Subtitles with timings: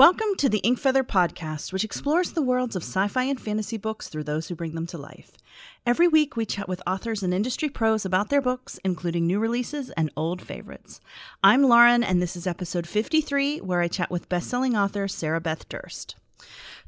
[0.00, 4.08] Welcome to the Inkfeather podcast, which explores the worlds of sci fi and fantasy books
[4.08, 5.32] through those who bring them to life.
[5.84, 9.90] Every week, we chat with authors and industry pros about their books, including new releases
[9.90, 11.02] and old favorites.
[11.44, 15.68] I'm Lauren, and this is episode 53, where I chat with bestselling author Sarah Beth
[15.68, 16.16] Durst.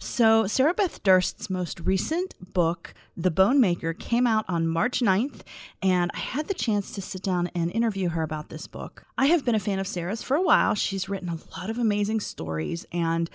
[0.05, 5.43] So, Sarah Beth Durst's most recent book, The Bone Maker, came out on March 9th,
[5.81, 9.07] and I had the chance to sit down and interview her about this book.
[9.17, 10.75] I have been a fan of Sarah's for a while.
[10.75, 13.31] She's written a lot of amazing stories, and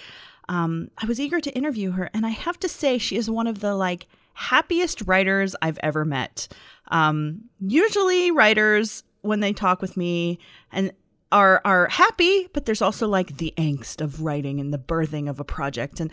[0.49, 2.09] um, I was eager to interview her.
[2.13, 6.03] And I have to say, she is one of the like happiest writers I've ever
[6.03, 6.49] met.
[6.89, 10.37] Um, usually, writers, when they talk with me,
[10.73, 10.91] and
[11.31, 15.39] are are happy, but there's also like the angst of writing and the birthing of
[15.39, 15.99] a project.
[15.99, 16.11] And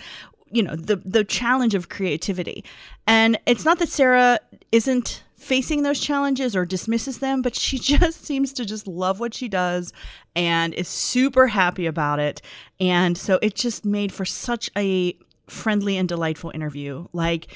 [0.51, 2.65] you know the the challenge of creativity.
[3.07, 4.39] And it's not that sarah
[4.73, 9.35] isn't facing those challenges or dismisses them but she just seems to just love what
[9.35, 9.93] she does
[10.35, 12.41] and is super happy about it.
[12.81, 15.17] And so it just made for such a
[15.47, 17.07] friendly and delightful interview.
[17.13, 17.49] Like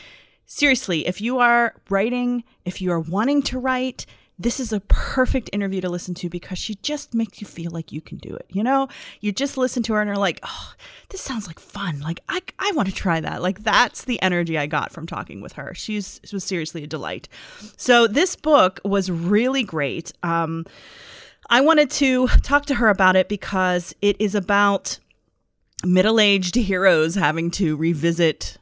[0.44, 4.06] seriously if you are writing if you are wanting to write
[4.38, 7.90] this is a perfect interview to listen to because she just makes you feel like
[7.90, 8.46] you can do it.
[8.48, 8.88] You know,
[9.20, 10.74] you just listen to her and are like, oh,
[11.08, 12.00] this sounds like fun.
[12.00, 13.42] Like, I, I want to try that.
[13.42, 15.74] Like, that's the energy I got from talking with her.
[15.74, 17.28] She's she was seriously a delight.
[17.76, 20.12] So, this book was really great.
[20.22, 20.66] Um,
[21.50, 24.98] I wanted to talk to her about it because it is about
[25.84, 28.58] middle aged heroes having to revisit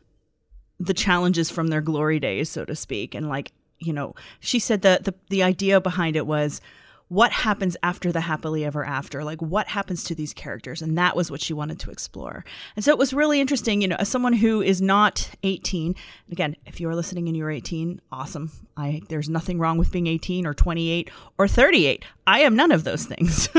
[0.79, 3.53] the challenges from their glory days, so to speak, and like
[3.87, 6.61] you know, she said that the the idea behind it was
[7.09, 9.23] what happens after the happily ever after?
[9.23, 10.83] Like what happens to these characters?
[10.83, 12.45] And that was what she wanted to explore.
[12.75, 15.95] And so it was really interesting you know as someone who is not 18
[16.33, 18.51] again if you're listening and you're 18 awesome.
[18.77, 22.84] I there's nothing wrong with being 18 or 28 or 38 i am none of
[22.84, 23.48] those things.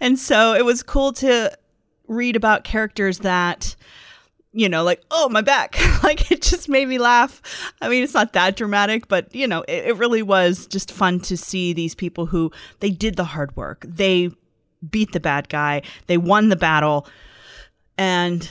[0.00, 1.56] And so it was cool to
[2.06, 3.76] read about characters that
[4.52, 5.76] you know, like, oh, my back.
[6.02, 7.40] like, it just made me laugh.
[7.80, 11.20] I mean, it's not that dramatic, but, you know, it, it, really was just fun
[11.20, 12.50] to see these people who
[12.80, 13.84] they did the hard work.
[13.86, 14.30] They
[14.88, 17.06] beat the bad guy, they won the battle,
[17.96, 18.50] and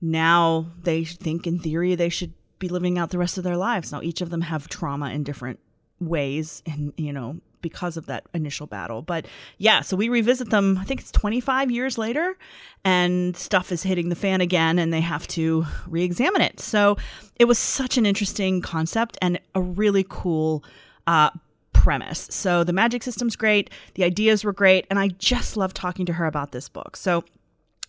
[0.00, 3.92] now they think, in theory, they should be living out the rest of their lives.
[3.92, 5.58] Now, each of them have trauma in different
[6.00, 9.02] ways and you know because of that initial battle.
[9.02, 9.26] But
[9.58, 12.36] yeah, so we revisit them, I think it's 25 years later,
[12.84, 16.60] and stuff is hitting the fan again, and they have to re examine it.
[16.60, 16.96] So
[17.36, 20.64] it was such an interesting concept and a really cool
[21.06, 21.30] uh,
[21.72, 22.28] premise.
[22.30, 26.14] So the magic system's great, the ideas were great, and I just love talking to
[26.14, 26.96] her about this book.
[26.96, 27.24] So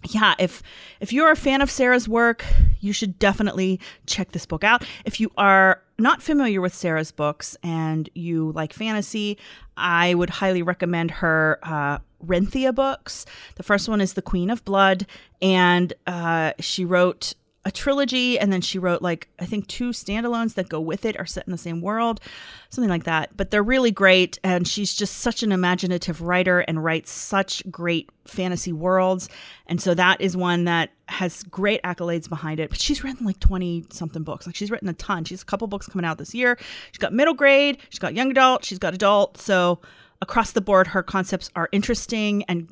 [0.04, 0.64] yeah, if
[1.00, 2.46] if you're a fan of Sarah's work,
[2.80, 4.86] you should definitely check this book out.
[5.06, 9.38] If you are not familiar with Sarah's books and you like fantasy,
[9.76, 13.26] I would highly recommend her uh, Renthia books.
[13.56, 15.06] The first one is The Queen of Blood,
[15.42, 17.34] and uh, she wrote
[17.70, 21.18] a trilogy and then she wrote like i think two standalones that go with it
[21.18, 22.20] are set in the same world
[22.70, 23.36] something like that.
[23.36, 28.10] But they're really great and she's just such an imaginative writer and writes such great
[28.26, 29.28] fantasy worlds.
[29.68, 32.70] And so that is one that has great accolades behind it.
[32.70, 34.46] But she's written like 20 something books.
[34.46, 35.26] Like she's written a ton.
[35.26, 36.58] She's a couple books coming out this year.
[36.92, 39.38] She's got middle grade she's got young adult she's got adult.
[39.38, 39.80] So
[40.22, 42.72] across the board her concepts are interesting and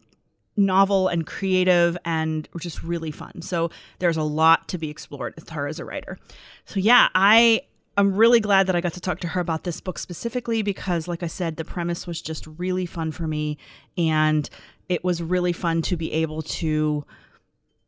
[0.57, 3.41] novel and creative and just really fun.
[3.41, 3.69] So
[3.99, 6.17] there's a lot to be explored with her as a writer.
[6.65, 7.61] So yeah, I
[7.95, 11.07] I'm really glad that I got to talk to her about this book specifically because
[11.07, 13.57] like I said the premise was just really fun for me
[13.97, 14.49] and
[14.87, 17.05] it was really fun to be able to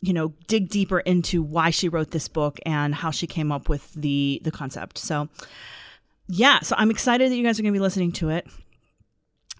[0.01, 3.69] you know dig deeper into why she wrote this book and how she came up
[3.69, 4.97] with the the concept.
[4.97, 5.29] So
[6.27, 8.47] yeah, so I'm excited that you guys are going to be listening to it.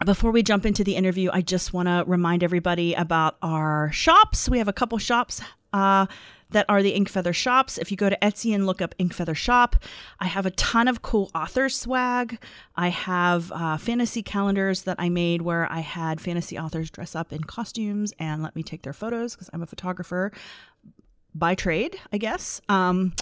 [0.05, 4.47] Before we jump into the interview, I just want to remind everybody about our shops.
[4.47, 5.41] We have a couple shops
[5.73, 6.05] uh,
[6.51, 7.77] that are the Inkfeather shops.
[7.77, 9.75] If you go to Etsy and look up Inkfeather shop,
[10.21, 12.41] I have a ton of cool author swag.
[12.77, 17.33] I have uh, fantasy calendars that I made where I had fantasy authors dress up
[17.33, 20.31] in costumes and let me take their photos because I'm a photographer
[21.35, 22.61] by trade, I guess.
[22.69, 23.13] Um,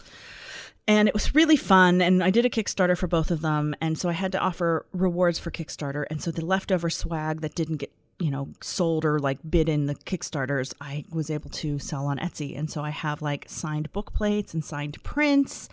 [0.88, 3.98] and it was really fun and i did a kickstarter for both of them and
[3.98, 7.78] so i had to offer rewards for kickstarter and so the leftover swag that didn't
[7.78, 12.08] get you know sold or like bid in the kickstarters i was able to sell
[12.08, 12.58] on etsy.
[12.58, 15.70] And so i have like signed book plates and signed prints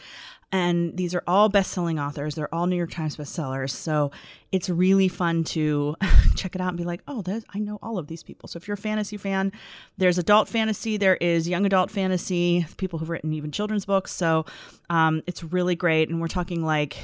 [0.55, 2.37] and these are all best-selling authors.
[2.37, 3.71] They're all new york times bestsellers.
[3.71, 4.13] So
[4.53, 5.97] it's really fun to
[6.37, 8.49] check it out and be like oh i know all of these people.
[8.49, 9.51] So if you're a fantasy fan
[9.99, 14.13] there's adult fantasy there is young adult fantasy people who've written even children's books.
[14.13, 14.47] So
[14.89, 16.09] um, it's really great.
[16.09, 16.99] And we're talking like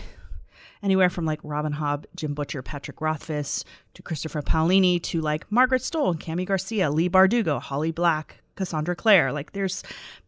[0.81, 3.65] anywhere from like Robin Hobb, Jim Butcher, Patrick Rothfuss,
[3.95, 9.33] to Christopher Paolini, to like Margaret Stohl, Cami Garcia, Leigh Bardugo, Holly Black, Cassandra Clare.
[9.33, 9.83] Like there's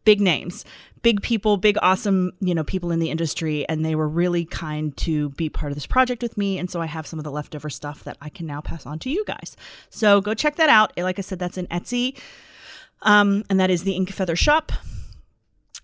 [0.05, 0.65] big names,
[1.03, 4.97] big people, big awesome, you know, people in the industry and they were really kind
[4.97, 7.31] to be part of this project with me and so I have some of the
[7.31, 9.57] leftover stuff that I can now pass on to you guys.
[9.91, 10.93] So go check that out.
[10.97, 12.19] Like I said that's in Etsy.
[13.03, 14.73] Um, and that is the Ink Feather Shop.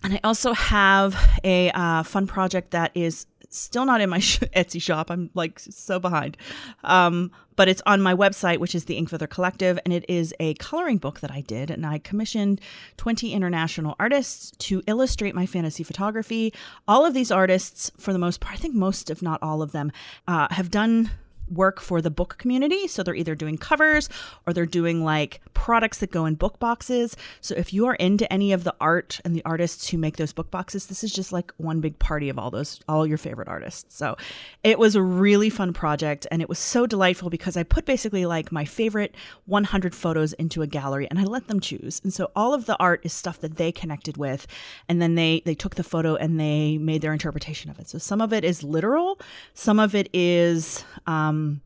[0.03, 4.81] And I also have a uh, fun project that is still not in my Etsy
[4.81, 5.11] shop.
[5.11, 6.37] I'm like so behind.
[6.85, 10.33] Um, but it's on my website, which is the Ink Feather Collective, and it is
[10.39, 11.71] a coloring book that I did.
[11.71, 12.61] And I commissioned
[12.99, 16.55] 20 international artists to illustrate my fantasy photography.
[16.87, 19.73] All of these artists, for the most part, I think most, if not all of
[19.73, 19.91] them,
[20.29, 21.11] uh, have done
[21.51, 22.87] work for the book community.
[22.89, 24.09] So they're either doing covers
[24.47, 27.17] or they're doing like products that go in book boxes.
[27.41, 30.33] So if you are into any of the art and the artists who make those
[30.33, 33.49] book boxes, this is just like one big party of all those, all your favorite
[33.49, 33.97] artists.
[33.97, 34.17] So
[34.63, 38.27] it was a really fun project and it was so delightful because I put basically
[38.27, 39.15] like my favorite
[39.47, 42.01] 100 photos into a gallery and I let them choose.
[42.03, 44.47] And so all of the art is stuff that they connected with.
[44.89, 47.89] And then they, they took the photo and they made their interpretation of it.
[47.89, 49.19] So some of it is literal,
[49.55, 51.63] some of it is, um, um,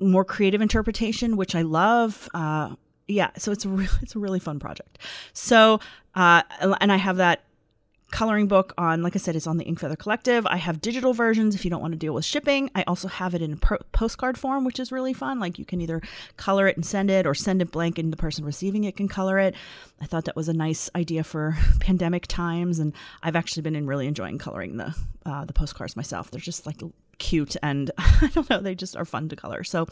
[0.00, 2.28] more creative interpretation, which I love.
[2.34, 2.74] Uh,
[3.08, 4.98] yeah, so it's a really, it's a really fun project.
[5.32, 5.80] So,
[6.14, 7.44] uh, and I have that
[8.10, 10.46] coloring book on, like I said, it's on the Ink Feather Collective.
[10.46, 12.70] I have digital versions if you don't want to deal with shipping.
[12.74, 15.40] I also have it in pro- postcard form, which is really fun.
[15.40, 16.02] Like you can either
[16.36, 19.08] color it and send it, or send it blank and the person receiving it can
[19.08, 19.54] color it.
[20.00, 22.92] I thought that was a nice idea for pandemic times, and
[23.22, 24.94] I've actually been in really enjoying coloring the
[25.24, 26.30] uh, the postcards myself.
[26.30, 26.82] They're just like
[27.18, 29.64] cute and I don't know, they just are fun to color.
[29.64, 29.86] So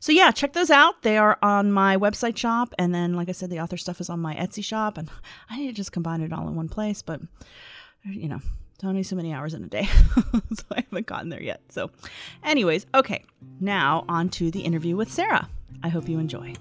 [0.00, 1.02] so yeah, check those out.
[1.02, 4.10] They are on my website shop and then like I said the author stuff is
[4.10, 5.10] on my Etsy shop and
[5.50, 7.20] I need to just combine it all in one place, but
[8.04, 8.40] you know,
[8.74, 9.84] it's only so many hours in a day.
[10.14, 11.60] so I haven't gotten there yet.
[11.70, 11.90] So
[12.42, 13.24] anyways, okay.
[13.60, 15.48] Now on to the interview with Sarah.
[15.82, 16.54] I hope you enjoy.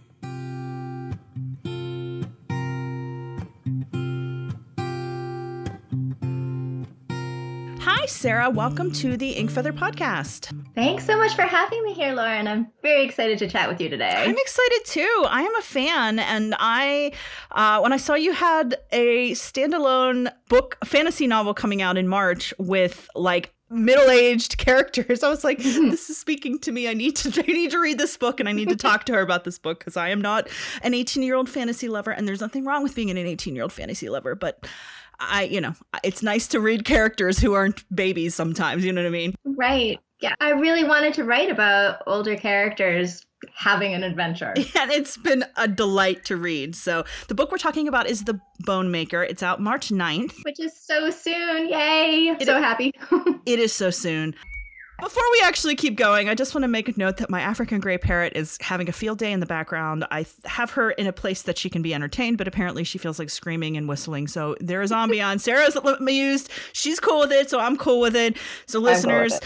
[7.96, 8.50] Hi, Sarah.
[8.50, 10.52] Welcome to the Ink Feather podcast.
[10.74, 12.48] Thanks so much for having me here, Lauren.
[12.48, 14.12] I'm very excited to chat with you today.
[14.12, 15.26] I'm excited too.
[15.30, 17.12] I am a fan, and I,
[17.52, 22.52] uh, when I saw you had a standalone book, fantasy novel coming out in March
[22.58, 27.44] with like middle-aged characters i was like this is speaking to me i need to
[27.48, 29.58] i need to read this book and i need to talk to her about this
[29.58, 30.48] book because i am not
[30.84, 33.64] an 18 year old fantasy lover and there's nothing wrong with being an 18 year
[33.64, 34.64] old fantasy lover but
[35.30, 35.74] I, you know,
[36.04, 39.36] it's nice to read characters who aren't babies sometimes, you know what I mean?
[39.46, 40.00] Right.
[40.22, 40.36] Yeah.
[40.40, 43.26] I really wanted to write about older characters
[43.56, 44.54] having an adventure.
[44.76, 46.76] And it's been a delight to read.
[46.76, 49.24] So the book we're talking about is The Bone Maker.
[49.24, 50.34] It's out March 9th.
[50.44, 51.70] Which is so soon.
[51.70, 52.36] Yay.
[52.40, 52.92] It, so happy.
[53.46, 54.36] it is so soon.
[55.04, 57.82] Before we actually keep going, I just want to make a note that my African
[57.82, 60.06] gray parrot is having a field day in the background.
[60.12, 63.20] I have her in a place that she can be entertained, but apparently she feels
[63.20, 64.30] like screaming and whistling.
[64.30, 65.42] So there is ambiance.
[65.42, 66.50] Sarah's amused.
[66.72, 68.38] She's cool with it, so I'm cool with it.
[68.66, 69.42] So listeners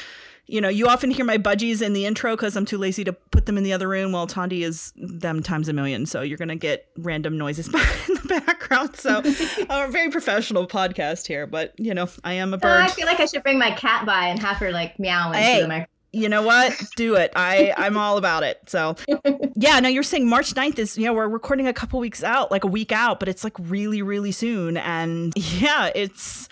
[0.47, 3.13] you know, you often hear my budgies in the intro because I'm too lazy to
[3.13, 6.05] put them in the other room while Tondi is them times a million.
[6.05, 8.95] So you're going to get random noises in the background.
[8.95, 12.81] So a uh, very professional podcast here, but you know, I am a oh, bird.
[12.81, 15.39] I feel like I should bring my cat by and have her like meow into
[15.39, 15.61] hey.
[15.61, 18.95] the microphone you know what do it i i'm all about it so
[19.55, 22.49] yeah now you're saying march 9th is you know we're recording a couple weeks out
[22.49, 26.47] like a week out but it's like really really soon and yeah it's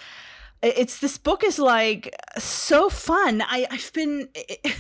[0.66, 3.42] it's this book is like so fun.
[3.42, 4.28] I, i've been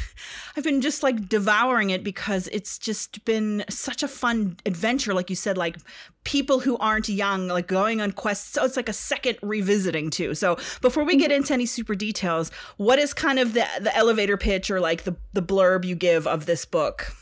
[0.57, 5.29] i've been just like devouring it because it's just been such a fun adventure like
[5.29, 5.77] you said like
[6.23, 8.53] people who aren't young like going on quests.
[8.53, 10.33] So it's like a second revisiting too.
[10.33, 11.37] So before we get mm-hmm.
[11.37, 15.15] into any super details what is kind of the the elevator pitch or like the
[15.33, 17.13] the blurb you give of this book?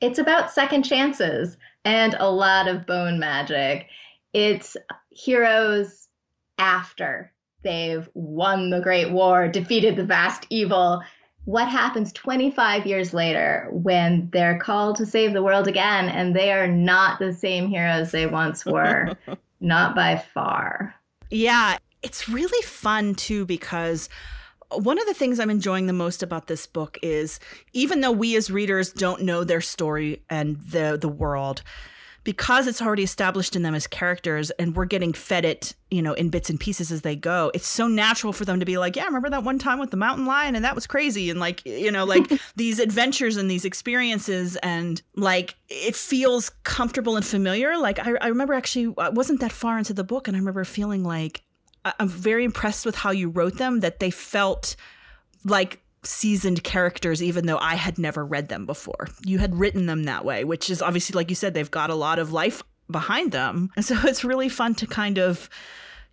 [0.00, 3.86] It's about second chances and a lot of bone magic.
[4.32, 4.76] It's
[5.10, 6.08] heroes
[6.58, 11.02] after they've won the Great War, defeated the vast evil.
[11.44, 16.52] What happens 25 years later when they're called to save the world again and they
[16.52, 19.16] are not the same heroes they once were?
[19.60, 20.94] not by far.
[21.30, 24.08] Yeah, it's really fun too because
[24.70, 27.40] one of the things I'm enjoying the most about this book is
[27.72, 31.62] even though we as readers don't know their story and the the world,
[32.28, 36.12] because it's already established in them as characters and we're getting fed it, you know,
[36.12, 38.96] in bits and pieces as they go, it's so natural for them to be like,
[38.96, 41.30] yeah, remember that one time with the mountain lion and that was crazy.
[41.30, 47.16] And like, you know, like these adventures and these experiences and like it feels comfortable
[47.16, 47.78] and familiar.
[47.78, 50.66] Like I, I remember actually, I wasn't that far into the book and I remember
[50.66, 51.40] feeling like,
[51.98, 54.76] I'm very impressed with how you wrote them, that they felt
[55.46, 59.08] like seasoned characters even though I had never read them before.
[59.24, 61.94] You had written them that way, which is obviously like you said they've got a
[61.94, 63.70] lot of life behind them.
[63.76, 65.48] And so it's really fun to kind of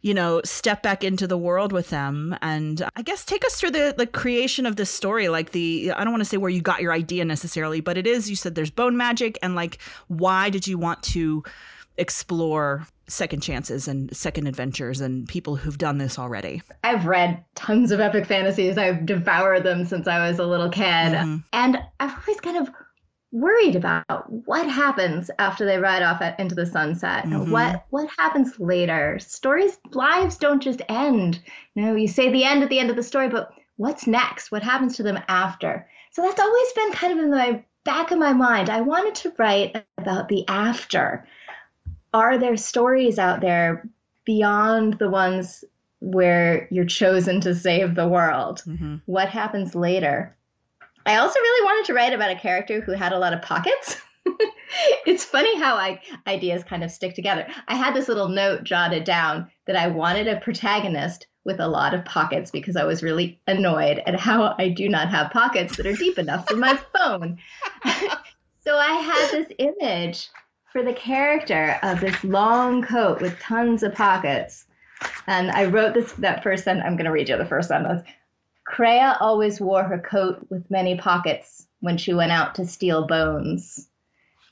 [0.06, 2.38] you know, step back into the world with them.
[2.40, 5.30] And I guess take us through the the creation of this story.
[5.30, 8.06] Like the I don't want to say where you got your idea necessarily, but it
[8.06, 11.44] is you said there's bone magic and like why did you want to
[11.98, 16.62] explore second chances and second adventures and people who've done this already.
[16.84, 18.78] I've read tons of epic fantasies.
[18.78, 20.84] I've devoured them since I was a little kid.
[20.84, 21.38] Mm-hmm.
[21.54, 22.70] And I've always kind of
[23.32, 27.26] worried about what happens after they ride off at, into the sunset.
[27.26, 27.52] Mm-hmm.
[27.52, 29.20] What what happens later?
[29.20, 31.42] Stories lives don't just end.
[31.76, 34.52] You know, you say the end at the end of the story, but what's next?
[34.52, 35.88] What happens to them after?
[36.12, 38.70] So that's always been kind of in the back of my mind.
[38.70, 41.28] I wanted to write about the after.
[42.16, 43.90] Are there stories out there
[44.24, 45.66] beyond the ones
[46.00, 48.64] where you're chosen to save the world?
[48.66, 48.96] Mm-hmm.
[49.06, 50.34] What happens later?
[51.06, 53.98] I also really wanted to write about a character who had a lot of pockets.
[55.06, 57.46] it's funny how I, ideas kind of stick together.
[57.68, 61.94] I had this little note jotted down that I wanted a protagonist with a lot
[61.94, 65.86] of pockets because I was really annoyed at how I do not have pockets that
[65.86, 67.40] are deep enough for my phone.
[68.64, 70.30] so I had this image
[70.76, 74.66] for the character of this long coat with tons of pockets.
[75.26, 76.84] And I wrote this that first sentence.
[76.86, 78.06] I'm going to read you the first sentence.
[78.70, 83.88] Kreya always wore her coat with many pockets when she went out to steal bones.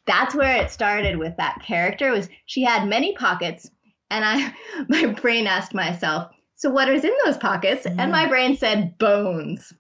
[0.06, 3.70] That's where it started with that character was she had many pockets
[4.10, 4.56] and I
[4.88, 7.86] my brain asked myself, so what is in those pockets?
[7.86, 8.00] Mm.
[8.00, 9.74] And my brain said bones.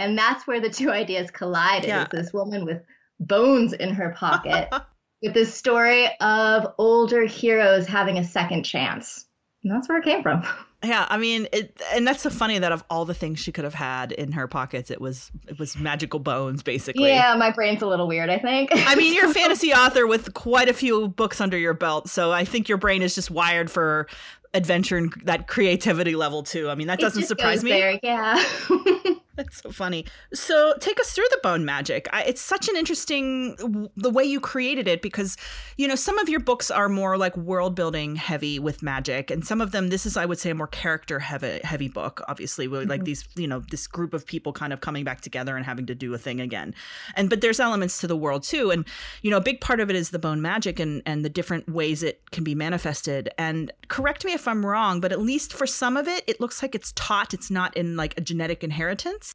[0.00, 1.86] And that's where the two ideas collided.
[1.86, 2.08] Yeah.
[2.10, 2.82] This woman with
[3.20, 4.68] bones in her pocket
[5.22, 9.26] with this story of older heroes having a second chance.
[9.62, 10.44] And that's where it came from.
[10.84, 13.64] Yeah, I mean, it, and that's so funny that of all the things she could
[13.64, 17.08] have had in her pockets, it was it was magical bones, basically.
[17.08, 18.28] Yeah, my brain's a little weird.
[18.28, 18.70] I think.
[18.72, 22.30] I mean, you're a fantasy author with quite a few books under your belt, so
[22.30, 24.06] I think your brain is just wired for
[24.54, 26.68] adventure and that creativity level too.
[26.68, 27.70] I mean, that doesn't surprise me.
[27.70, 28.44] There, yeah.
[29.36, 30.06] That's so funny.
[30.32, 32.08] So take us through the bone magic.
[32.10, 35.36] I, it's such an interesting the way you created it because
[35.76, 39.46] you know some of your books are more like world building heavy with magic, and
[39.46, 42.22] some of them this is I would say a more character heavy heavy book.
[42.28, 42.90] Obviously, with mm-hmm.
[42.90, 45.84] like these you know this group of people kind of coming back together and having
[45.86, 46.74] to do a thing again.
[47.14, 48.86] And but there's elements to the world too, and
[49.20, 51.68] you know a big part of it is the bone magic and and the different
[51.68, 53.28] ways it can be manifested.
[53.36, 56.62] And correct me if I'm wrong, but at least for some of it, it looks
[56.62, 57.34] like it's taught.
[57.34, 59.25] It's not in like a genetic inheritance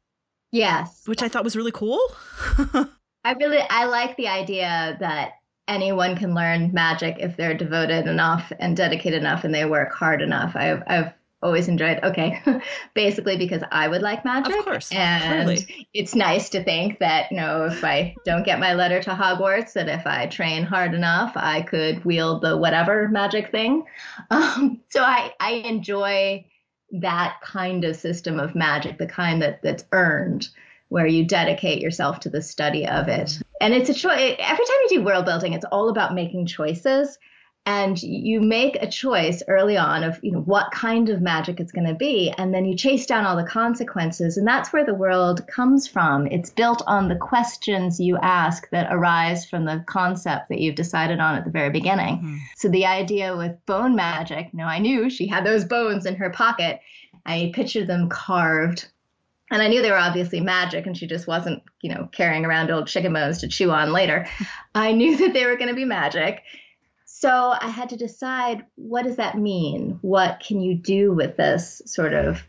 [0.52, 1.02] Yes.
[1.06, 2.00] Which I thought was really cool.
[3.24, 5.32] I really I like the idea that
[5.66, 10.20] anyone can learn magic if they're devoted enough and dedicated enough and they work hard
[10.20, 10.54] enough.
[10.54, 12.40] I've I've always enjoyed okay
[12.94, 15.88] basically because i would like magic of course and totally.
[15.92, 19.72] it's nice to think that you know if i don't get my letter to hogwarts
[19.72, 23.84] that if i train hard enough i could wield the whatever magic thing
[24.30, 26.44] um, so i i enjoy
[26.92, 30.48] that kind of system of magic, the kind that, that's earned,
[30.88, 33.40] where you dedicate yourself to the study of it.
[33.60, 34.36] And it's a choice.
[34.38, 37.18] Every time you do world building, it's all about making choices
[37.64, 41.70] and you make a choice early on of you know what kind of magic it's
[41.70, 44.94] going to be and then you chase down all the consequences and that's where the
[44.94, 50.48] world comes from it's built on the questions you ask that arise from the concept
[50.48, 52.36] that you've decided on at the very beginning mm-hmm.
[52.56, 56.16] so the idea with bone magic you know i knew she had those bones in
[56.16, 56.80] her pocket
[57.26, 58.88] i pictured them carved
[59.52, 62.70] and I knew they were obviously magic, and she just wasn't, you know, carrying around
[62.70, 64.26] old chicken bones to chew on later.
[64.74, 66.42] I knew that they were going to be magic.
[67.22, 70.00] So I had to decide what does that mean?
[70.02, 72.42] What can you do with this sort of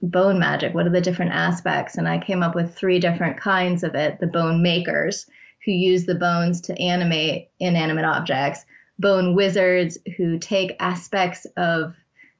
[0.00, 0.72] bone magic?
[0.72, 1.98] What are the different aspects?
[1.98, 5.26] And I came up with three different kinds of it the bone makers,
[5.66, 8.64] who use the bones to animate inanimate objects,
[8.98, 11.94] bone wizards, who take aspects of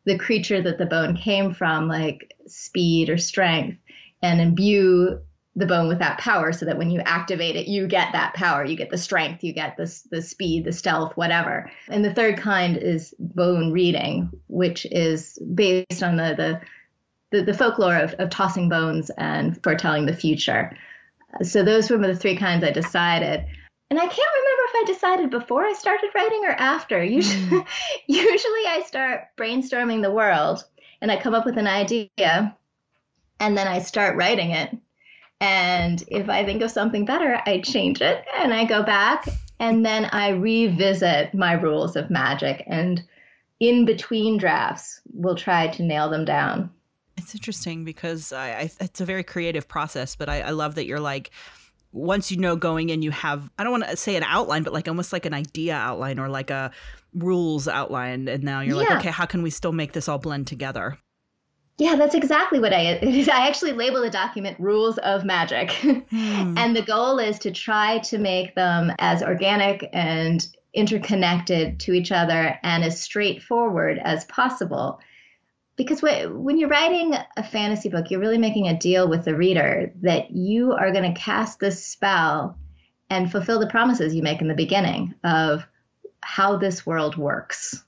[0.06, 3.76] the creature that the bone came from, like speed or strength,
[4.23, 5.21] and imbue
[5.56, 8.64] the bone with that power so that when you activate it you get that power.
[8.64, 11.70] You get the strength you get the, the speed the stealth whatever.
[11.88, 16.60] And the third kind is bone reading which is based on the the
[17.32, 20.76] the, the folklore of, of tossing bones and foretelling the future.
[21.42, 23.44] So those were the three kinds i decided.
[23.88, 27.02] And i can't remember if i decided before i started writing or after.
[27.02, 27.66] Usually, mm.
[28.06, 30.64] usually i start brainstorming the world
[31.00, 32.54] and i come up with an idea
[33.40, 34.76] and then i start writing it
[35.40, 39.28] and if I think of something better, I change it and I go back
[39.59, 42.64] and then I revisit my rules of magic.
[42.66, 43.02] And
[43.61, 46.71] in between drafts, we'll try to nail them down.
[47.16, 50.87] It's interesting because I, I, it's a very creative process, but I, I love that
[50.87, 51.31] you're like,
[51.93, 54.75] once you know going in, you have, I don't want to say an outline, but
[54.75, 56.71] like almost like an idea outline or like a
[57.14, 58.28] rules outline.
[58.28, 58.88] And now you're yeah.
[58.88, 60.99] like, okay, how can we still make this all blend together?
[61.78, 62.99] Yeah, that's exactly what I
[63.33, 65.71] I actually label the document rules of magic.
[66.11, 66.56] Hmm.
[66.56, 72.12] and the goal is to try to make them as organic and interconnected to each
[72.12, 75.00] other and as straightforward as possible.
[75.76, 79.92] Because when you're writing a fantasy book, you're really making a deal with the reader
[80.02, 82.56] that you are going to cast this spell
[83.11, 85.66] and fulfill the promises you make in the beginning of
[86.23, 87.85] how this world works.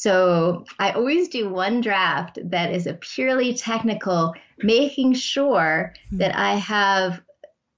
[0.00, 6.16] So I always do one draft that is a purely technical, making sure hmm.
[6.16, 7.20] that I have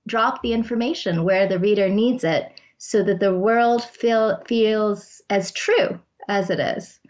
[0.07, 5.51] dropped the information where the reader needs it so that the world feel, feels as
[5.51, 5.99] true
[6.29, 7.01] as it is.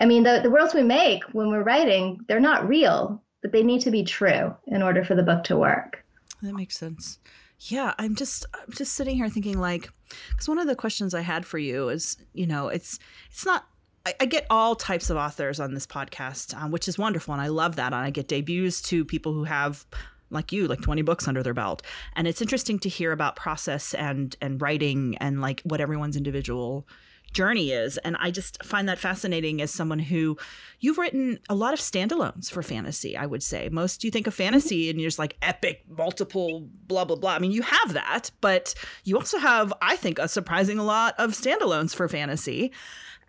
[0.00, 3.62] I mean, the, the worlds we make when we're writing, they're not real, but they
[3.62, 6.02] need to be true in order for the book to work.
[6.40, 7.18] That makes sense.
[7.58, 9.90] Yeah, I'm just I'm just sitting here thinking like
[10.30, 12.98] because one of the questions I had for you is, you know, it's
[13.30, 13.66] it's not
[14.04, 17.40] I, I, get all types of authors on this podcast, um, which is wonderful, and
[17.42, 17.92] I love that.
[17.92, 19.86] And I get debuts to people who have,
[20.30, 21.82] like you, like twenty books under their belt,
[22.16, 26.86] and it's interesting to hear about process and and writing and like what everyone's individual
[27.32, 27.98] journey is.
[27.98, 30.36] And I just find that fascinating as someone who
[30.80, 33.68] you've written a lot of standalones for fantasy, I would say.
[33.70, 37.32] Most you think of fantasy and you're just like epic, multiple, blah, blah, blah.
[37.32, 41.30] I mean, you have that, but you also have, I think, a surprising lot of
[41.30, 42.72] standalones for fantasy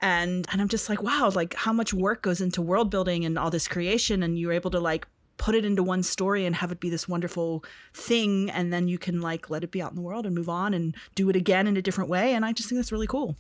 [0.04, 3.40] and and i'm just like wow like how much work goes into world building and
[3.40, 5.08] all this creation and you're able to like
[5.38, 9.00] put it into one story and have it be this wonderful thing and then you
[9.00, 11.36] can like let it be out in the world and move on and do it
[11.36, 13.36] again in a different way and i just think that's really cool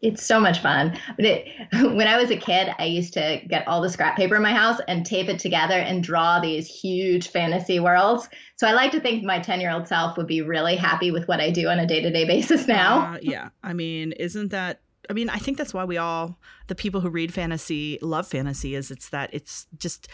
[0.00, 0.96] it's so much fun.
[1.16, 4.36] But it, when I was a kid, I used to get all the scrap paper
[4.36, 8.28] in my house and tape it together and draw these huge fantasy worlds.
[8.54, 11.26] So I like to think my 10 year old self would be really happy with
[11.26, 13.14] what I do on a day to day basis now.
[13.14, 13.48] Uh, yeah.
[13.64, 17.08] I mean, isn't that I mean, I think that's why we all, the people who
[17.08, 20.08] read fantasy, love fantasy, is it's that it's just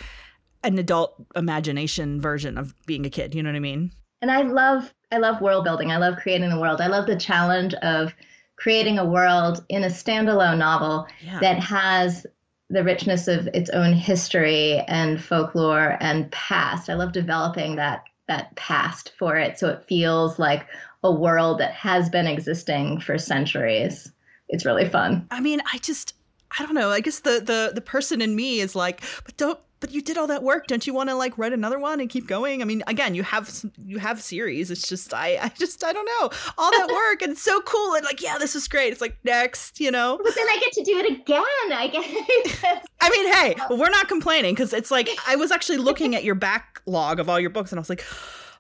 [0.63, 3.35] an adult imagination version of being a kid.
[3.35, 3.93] You know what I mean?
[4.23, 5.91] And I love, I love world building.
[5.91, 6.81] I love creating the world.
[6.81, 8.15] I love the challenge of
[8.57, 11.41] creating a world in a standalone novel yeah.
[11.41, 12.27] that has
[12.71, 16.89] the richness of its own history and folklore and past.
[16.89, 20.67] I love developing that that past for it so it feels like
[21.03, 24.11] a world that has been existing for centuries
[24.49, 25.27] it's really fun.
[25.31, 26.15] I mean, I just
[26.59, 26.91] I don't know.
[26.91, 30.17] I guess the the the person in me is like, but don't but you did
[30.17, 30.67] all that work.
[30.67, 32.63] Don't you want to like write another one and keep going?
[32.63, 34.71] I mean, again, you have you have series.
[34.71, 37.95] It's just I I just I don't know all that work and it's so cool
[37.95, 38.93] and like yeah, this is great.
[38.93, 40.19] It's like next, you know.
[40.23, 41.43] But then I get to do it again.
[41.71, 42.83] I guess.
[43.03, 46.35] I mean, hey, we're not complaining because it's like I was actually looking at your
[46.35, 48.05] backlog of all your books and I was like,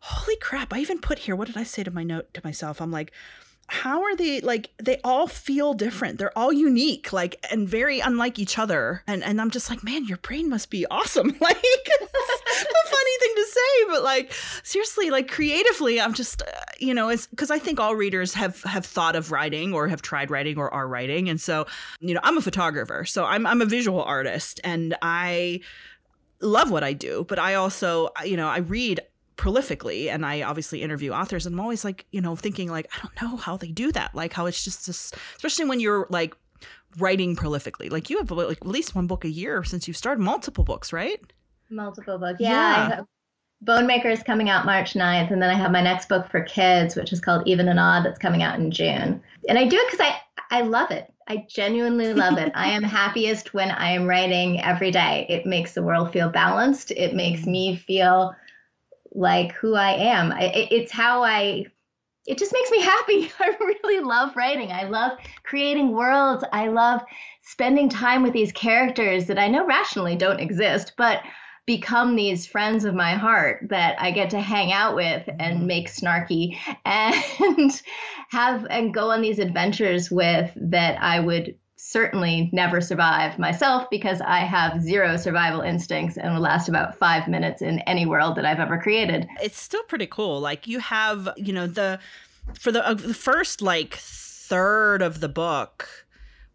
[0.00, 0.74] holy crap!
[0.74, 1.36] I even put here.
[1.36, 2.82] What did I say to my note to myself?
[2.82, 3.12] I'm like
[3.66, 6.18] how are they like they all feel different.
[6.18, 9.02] They're all unique like and very unlike each other.
[9.06, 11.36] And and i'm just like man your brain must be awesome.
[11.44, 16.46] Like a funny thing to say but like seriously like creatively i'm just uh,
[16.78, 20.00] you know it's because i think all readers have have thought of writing or have
[20.02, 21.28] tried writing or are writing.
[21.28, 21.66] And so
[22.00, 25.60] you know i'm a photographer so i'm i'm a visual artist and i
[26.40, 29.00] love what i do but i also you know i read
[29.36, 32.98] prolifically and i obviously interview authors and i'm always like you know thinking like i
[33.02, 36.34] don't know how they do that like how it's just this especially when you're like
[36.98, 40.22] writing prolifically like you have like at least one book a year since you've started
[40.22, 41.32] multiple books right
[41.70, 43.00] multiple books yeah, yeah.
[43.62, 46.40] bone maker is coming out march 9th and then i have my next book for
[46.42, 49.76] kids which is called even and odd that's coming out in june and i do
[49.76, 50.16] it because i
[50.56, 52.52] i love it I genuinely love it.
[52.54, 55.26] I am happiest when I am writing every day.
[55.28, 56.90] It makes the world feel balanced.
[56.90, 58.34] It makes me feel
[59.14, 60.32] like who I am.
[60.32, 61.66] I, it's how I
[62.26, 63.30] it just makes me happy.
[63.38, 64.72] I really love writing.
[64.72, 66.44] I love creating worlds.
[66.52, 67.02] I love
[67.42, 71.22] spending time with these characters that I know rationally don't exist, but
[71.66, 75.66] become these friends of my heart that I get to hang out with and mm-hmm.
[75.66, 77.82] make snarky and
[78.30, 81.56] have and go on these adventures with that I would
[81.94, 87.28] certainly never survive myself because I have zero survival instincts and will last about five
[87.28, 89.28] minutes in any world that I've ever created.
[89.40, 90.40] It's still pretty cool.
[90.40, 92.00] Like you have, you know, the
[92.58, 95.88] for the, uh, the first like third of the book,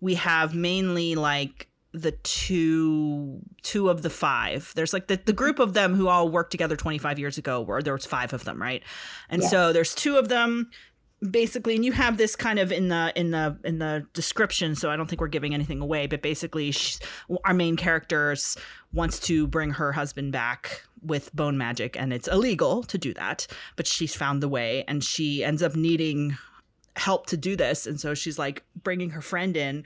[0.02, 5.58] we have mainly like the two two of the five there's like the, the group
[5.58, 8.62] of them who all worked together 25 years ago where there was five of them
[8.62, 8.84] right
[9.28, 10.70] and so there's two of them
[11.32, 14.90] basically and you have this kind of in the in the in the description so
[14.90, 16.98] i don't think we're giving anything away but basically she,
[17.44, 18.56] our main characters
[18.94, 23.48] wants to bring her husband back with bone magic and it's illegal to do that
[23.76, 26.38] but she's found the way and she ends up needing
[26.96, 27.86] help to do this.
[27.88, 29.84] And so she's like bringing her friend in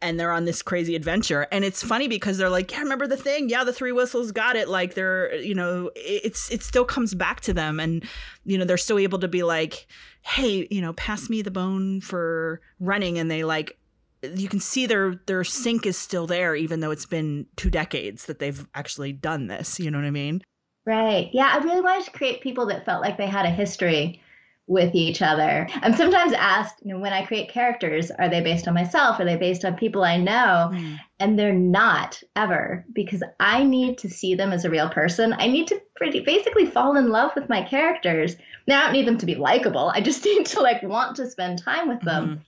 [0.00, 1.46] and they're on this crazy adventure.
[1.52, 3.48] And it's funny because they're like yeah remember the thing?
[3.48, 4.68] Yeah the three whistles got it.
[4.68, 7.80] Like they're you know it's it still comes back to them.
[7.80, 8.04] And
[8.44, 9.86] you know they're still able to be like
[10.22, 13.18] hey you know pass me the bone for running.
[13.18, 13.78] And they like
[14.22, 18.26] you can see their their sync is still there even though it's been two decades
[18.26, 19.78] that they've actually done this.
[19.78, 20.42] You know what i mean?
[20.84, 21.30] Right.
[21.32, 24.20] Yeah i really wanted to create people that felt like they had a history
[24.68, 25.68] with each other.
[25.74, 29.20] I'm sometimes asked, you know, when I create characters, are they based on myself?
[29.20, 30.70] Are they based on people I know?
[30.72, 30.98] Mm.
[31.20, 35.34] And they're not ever because I need to see them as a real person.
[35.38, 38.36] I need to pretty basically fall in love with my characters.
[38.66, 39.92] Now I don't need them to be likable.
[39.94, 42.24] I just need to like want to spend time with them.
[42.24, 42.40] Mm-hmm.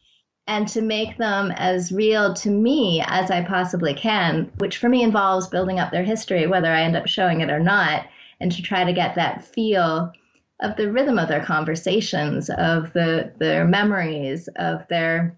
[0.48, 5.02] And to make them as real to me as I possibly can, which for me
[5.02, 8.06] involves building up their history, whether I end up showing it or not,
[8.40, 10.10] and to try to get that feel
[10.60, 15.36] of the rhythm of their conversations, of the their memories, of their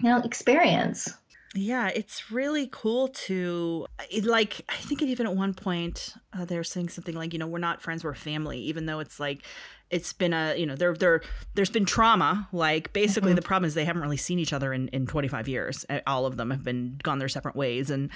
[0.00, 1.12] you know experience.
[1.54, 3.86] Yeah, it's really cool to
[4.22, 4.64] like.
[4.68, 7.82] I think even at one point uh, they're saying something like, you know, we're not
[7.82, 9.42] friends, we're family, even though it's like
[9.90, 11.20] it's been a you know there there
[11.54, 13.36] there's been trauma like basically mm-hmm.
[13.36, 16.36] the problem is they haven't really seen each other in in 25 years all of
[16.36, 18.08] them have been gone their separate ways and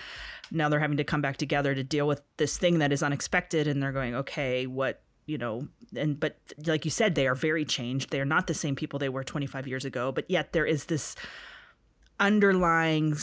[0.50, 3.66] now they're having to come back together to deal with this thing that is unexpected
[3.66, 7.64] and they're going okay what you know and but like you said they are very
[7.64, 8.10] changed.
[8.10, 10.86] They are not the same people they were 25 years ago but yet there is
[10.86, 11.14] this
[12.20, 13.16] underlying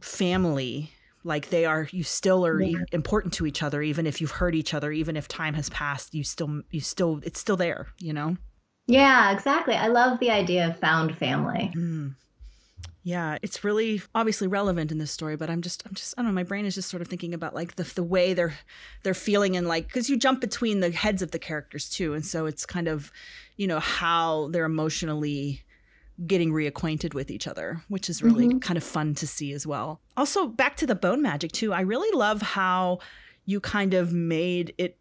[0.00, 0.90] family.
[1.24, 2.78] Like they are you still are yeah.
[2.92, 6.14] important to each other even if you've hurt each other even if time has passed
[6.14, 8.36] you still you still it's still there you know?
[8.86, 9.74] Yeah exactly.
[9.74, 11.72] I love the idea of found family.
[11.74, 12.14] Mm.
[13.06, 16.32] Yeah, it's really obviously relevant in this story, but I'm just I'm just I don't
[16.32, 18.54] know, my brain is just sort of thinking about like the the way they're
[19.04, 22.26] they're feeling and like cuz you jump between the heads of the characters too, and
[22.26, 23.12] so it's kind of,
[23.56, 25.62] you know, how they're emotionally
[26.26, 28.58] getting reacquainted with each other, which is really mm-hmm.
[28.58, 30.00] kind of fun to see as well.
[30.16, 31.72] Also, back to the bone magic too.
[31.72, 32.98] I really love how
[33.44, 34.98] you kind of made it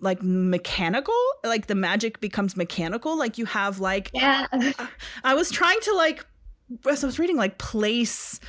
[0.00, 4.46] like mechanical like the magic becomes mechanical like you have like yeah
[5.24, 6.26] i was trying to like
[6.88, 8.40] as I was reading, like place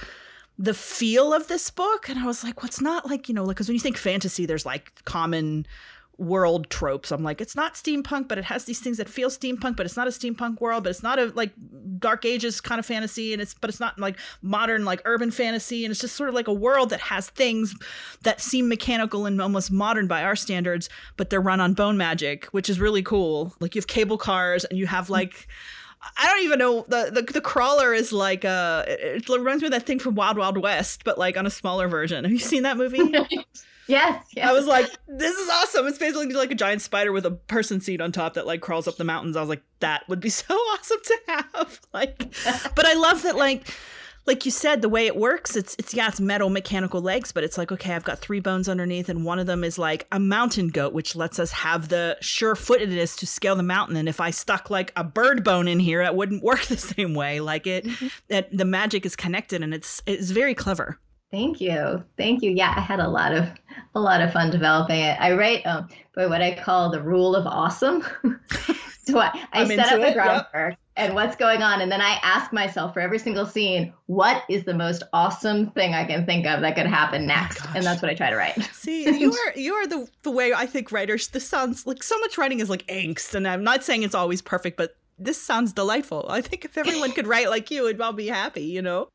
[0.58, 3.56] the feel of this book, and I was like, what's not like you know, like
[3.56, 5.66] because when you think fantasy, there's like common
[6.18, 7.12] world tropes.
[7.12, 9.96] I'm like, it's not steampunk, but it has these things that feel steampunk, but it's
[9.96, 11.52] not a steampunk world, but it's not a like
[12.00, 15.86] dark ages kind of fantasy, and it's but it's not like modern like urban fantasy,
[15.86, 17.76] and it's just sort of like a world that has things
[18.24, 22.46] that seem mechanical and almost modern by our standards, but they're run on bone magic,
[22.46, 23.54] which is really cool.
[23.60, 25.14] Like you have cable cars, and you have hmm.
[25.14, 25.48] like.
[26.16, 29.72] I don't even know the, the the crawler is like uh it reminds me of
[29.72, 32.24] that thing from Wild Wild West, but like on a smaller version.
[32.24, 32.98] Have you seen that movie?
[33.88, 34.48] yes, yes.
[34.48, 35.88] I was like, this is awesome.
[35.88, 38.88] It's basically like a giant spider with a person seat on top that like crawls
[38.88, 39.36] up the mountains.
[39.36, 41.82] I was like, that would be so awesome to have.
[41.94, 42.34] Like,
[42.76, 43.68] but I love that like
[44.28, 47.44] like you said, the way it works, it's it's yeah, it's metal mechanical legs, but
[47.46, 50.20] it's like okay, I've got three bones underneath, and one of them is like a
[50.20, 53.96] mountain goat, which lets us have the sure footedness to scale the mountain.
[53.96, 57.14] And if I stuck like a bird bone in here, it wouldn't work the same
[57.14, 57.40] way.
[57.40, 58.08] Like it, mm-hmm.
[58.28, 61.00] that the magic is connected, and it's it's very clever.
[61.32, 62.52] Thank you, thank you.
[62.52, 63.50] Yeah, I had a lot of
[63.96, 65.18] a lot of fun developing it.
[65.20, 68.04] I write um, by what I call the rule of awesome.
[69.06, 70.72] so I, I set up the groundwork.
[70.72, 71.80] Yep and what's going on.
[71.80, 75.94] And then I ask myself for every single scene, what is the most awesome thing
[75.94, 77.66] I can think of that could happen oh next?
[77.66, 78.62] Oh and that's what I try to write.
[78.74, 81.30] See, you are you are the the way I think writers.
[81.30, 84.42] This sounds like so much writing is like angst, and I'm not saying it's always
[84.42, 86.26] perfect, but this sounds delightful.
[86.30, 88.64] I think if everyone could write like you, we'd all be happy.
[88.64, 89.10] You know.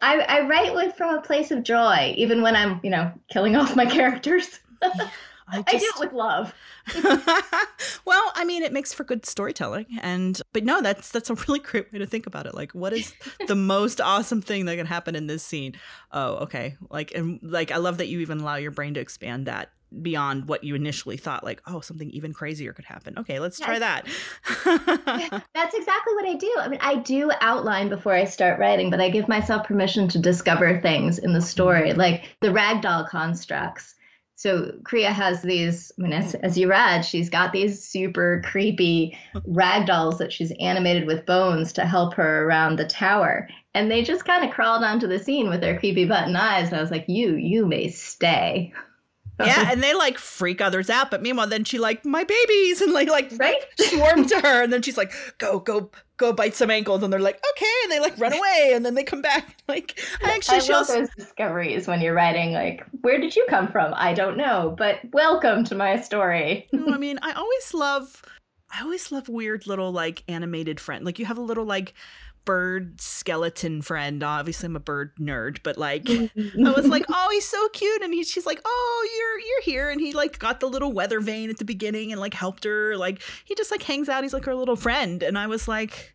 [0.00, 3.56] I, I write with from a place of joy, even when I'm you know killing
[3.56, 4.60] off my characters.
[5.52, 5.74] I, just...
[5.74, 6.54] I do it with love.
[8.04, 11.60] well, I mean, it makes for good storytelling, and but no, that's that's a really
[11.60, 12.54] great way to think about it.
[12.54, 13.14] Like, what is
[13.46, 15.74] the most awesome thing that can happen in this scene?
[16.12, 16.76] Oh, okay.
[16.90, 19.70] Like, and like, I love that you even allow your brain to expand that
[20.02, 23.76] beyond what you initially thought like oh something even crazier could happen okay let's try
[23.76, 24.06] that
[24.64, 29.00] that's exactly what i do i mean i do outline before i start writing but
[29.00, 33.96] i give myself permission to discover things in the story like the ragdoll constructs
[34.40, 39.18] so Kreya has these, I mean, as, as, you read, she's got these super creepy
[39.44, 43.50] rag dolls that she's animated with bones to help her around the tower.
[43.74, 46.68] And they just kind of crawled onto the scene with their creepy button eyes.
[46.68, 48.72] And I was like, you, you may stay.
[49.46, 51.10] yeah, and they like freak others out.
[51.10, 53.56] But meanwhile, then she like my babies and like like Right?
[53.78, 57.20] swarm to her, and then she's like go go go bite some ankles, and they're
[57.20, 59.56] like okay, and they like run away, and then they come back.
[59.68, 63.36] Like I actually I she love also those discoveries when you're writing, like, where did
[63.36, 63.92] you come from?
[63.94, 66.68] I don't know, but welcome to my story.
[66.72, 68.22] No, I mean, I always love,
[68.72, 71.04] I always love weird little like animated friend.
[71.04, 71.94] Like you have a little like
[72.44, 74.22] bird skeleton friend.
[74.22, 78.12] Obviously, I'm a bird nerd, but like I was like, oh, he's so cute, and
[78.12, 81.50] he, she's like, oh, you're you're here, and he like got the little weather vane
[81.50, 82.96] at the beginning and like helped her.
[82.96, 84.22] Like he just like hangs out.
[84.22, 86.14] He's like her little friend, and I was like.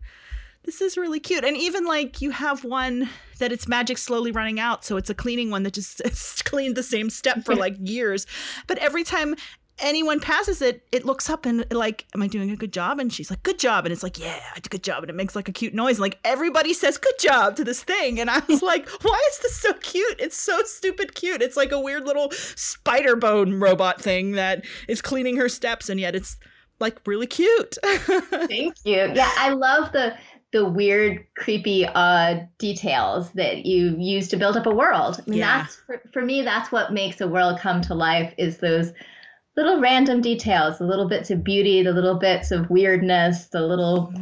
[0.64, 1.46] This is really cute.
[1.46, 4.84] And even like you have one that it's magic slowly running out.
[4.84, 6.02] So it's a cleaning one that just
[6.46, 8.26] cleaned the same step for like years.
[8.66, 9.36] But every time
[9.80, 13.00] anyone passes it, it looks up and like, am I doing a good job?
[13.00, 13.86] And she's like, good job.
[13.86, 15.04] And it's like, yeah, I did a good job.
[15.04, 15.96] And it makes like a cute noise.
[15.98, 18.20] And like everybody says good job to this thing.
[18.20, 20.20] And I was like, why is this so cute?
[20.20, 21.42] It's so stupid cute.
[21.42, 25.90] It's like a weird little spider bone robot thing that is cleaning her steps.
[25.90, 26.38] And yet it's
[26.80, 27.78] like really cute.
[27.84, 29.12] Thank you.
[29.14, 30.16] Yeah, I love the
[30.52, 35.20] the weird, creepy, uh, details that you use to build up a world.
[35.20, 35.64] I mean, Yeah.
[35.64, 36.44] that's for, for me.
[36.44, 38.34] That's what makes a world come to life.
[38.38, 38.94] Is those
[39.56, 44.14] little random details, the little bits of beauty, the little bits of weirdness, the little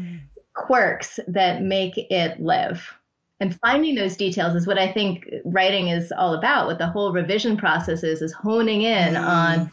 [0.53, 2.93] quirks that make it live.
[3.39, 6.67] And finding those details is what I think writing is all about.
[6.67, 9.27] What the whole revision process is is honing in Mm.
[9.27, 9.71] on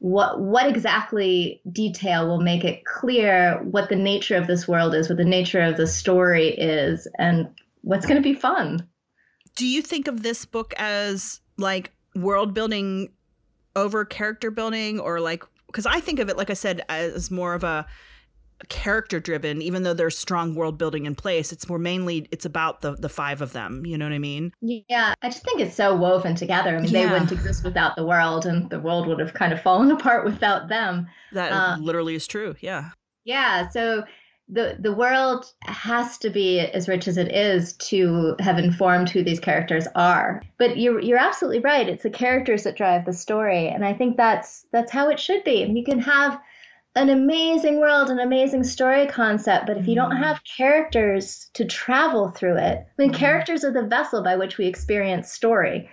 [0.00, 5.08] what what exactly detail will make it clear what the nature of this world is,
[5.08, 7.48] what the nature of the story is, and
[7.82, 8.86] what's going to be fun.
[9.56, 13.10] Do you think of this book as like world building
[13.82, 17.54] over character building or like because I think of it like I said as more
[17.54, 17.86] of a
[18.68, 22.80] character driven even though there's strong world building in place it's more mainly it's about
[22.80, 25.76] the the five of them you know what I mean Yeah, I just think it's
[25.76, 26.76] so woven together.
[26.76, 29.62] I mean, they wouldn't exist without the world, and the world would have kind of
[29.62, 31.06] fallen apart without them.
[31.32, 32.90] that Uh, literally is true yeah
[33.24, 34.02] Yeah, so
[34.50, 39.22] the the world has to be as rich as it is to have informed who
[39.22, 40.42] these characters are.
[40.58, 41.88] But you're you're absolutely right.
[41.88, 45.44] It's the characters that drive the story, and I think that's that's how it should
[45.44, 45.62] be.
[45.62, 46.40] And You can have
[46.96, 50.18] an amazing world, an amazing story concept, but if you don't Mhm.
[50.24, 53.14] have characters to travel through it, I mean, Mhm.
[53.14, 55.88] characters are the vessel by which we experience story.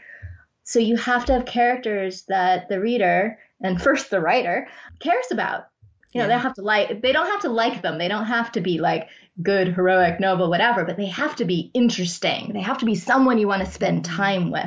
[0.64, 4.68] So you have to have characters that the reader and first the writer
[5.00, 5.68] cares about.
[6.16, 6.38] You know, they Yeah.
[6.38, 7.98] don't have to like they don't have to like them.
[7.98, 9.10] They don't have to be like
[9.44, 12.52] good, heroic, noble, whatever, but they have to be interesting.
[12.54, 14.66] They have to be someone you want to spend time with.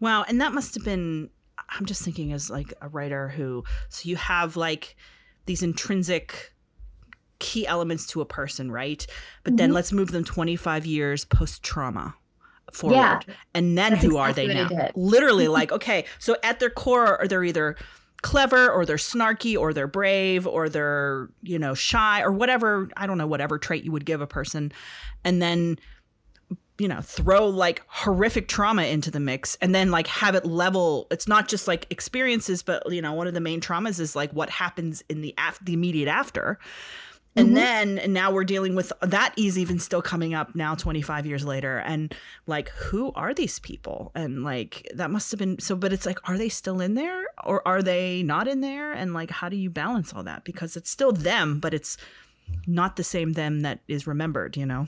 [0.00, 1.30] Wow, and that must have been
[1.78, 4.96] I'm just thinking as like a writer who so you have like
[5.46, 6.52] these intrinsic
[7.38, 9.06] key elements to a person, right?
[9.44, 9.74] But then Mhm.
[9.74, 12.14] let's move them 25 years post trauma
[12.72, 12.96] forward.
[12.96, 13.20] Yeah.
[13.54, 14.64] And then That's who are they now?
[14.64, 14.92] what I did.
[14.96, 17.76] Literally like okay, so at their core are they're either
[18.22, 23.06] clever or they're snarky or they're brave or they're, you know, shy or whatever, I
[23.06, 24.72] don't know whatever trait you would give a person.
[25.24, 25.78] And then
[26.78, 31.06] you know throw like horrific trauma into the mix and then like have it level
[31.10, 34.32] it's not just like experiences but you know one of the main traumas is like
[34.32, 36.58] what happens in the af- the immediate after
[37.36, 37.54] and Mhm.
[37.54, 41.44] then and now we're dealing with that is even still coming up now 25 years
[41.44, 42.14] later and
[42.46, 46.18] like who are these people and like that must have been so but it's like
[46.28, 49.56] are they still in there or are they not in there and like how do
[49.56, 51.96] you balance all that because it's still them but it's
[52.66, 54.86] not the same them that is remembered you know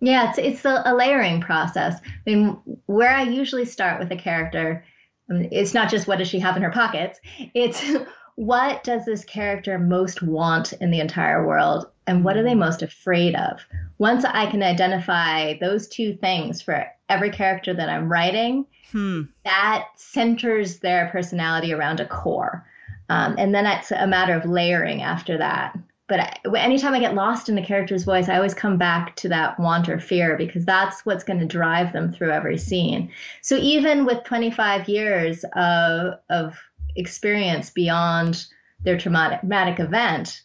[0.00, 2.00] Yeah, it's it's a, a layering process.
[2.26, 4.82] I mean, where I usually start with a character,
[5.28, 7.20] I mean, it's not just what does she have in her pockets.
[7.54, 7.82] It's
[8.40, 12.80] what does this character most want in the entire world, and what are they most
[12.80, 13.60] afraid of.
[13.98, 19.88] Once I can identify those two things for every character that I'm writing, hmm that
[19.96, 22.66] centers their personality around a core.
[23.10, 25.78] Um, and then it's a matter of layering after that.
[26.08, 29.28] But I, anytime I get lost in a character's voice, I always come back to
[29.28, 33.12] that want or fear because that's what's going to drive them through every scene.
[33.42, 36.58] So even with 25 years of, of
[36.96, 38.46] experience beyond
[38.82, 40.42] their traumatic traumatic event,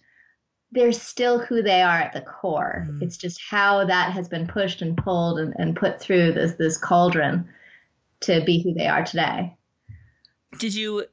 [0.72, 2.86] they're still who they are at the core.
[2.88, 3.02] Mm.
[3.02, 6.78] It's just how that has been pushed and pulled and, and put through this this
[6.78, 7.48] cauldron
[8.22, 9.56] to be who they are today.
[10.60, 11.06] Did you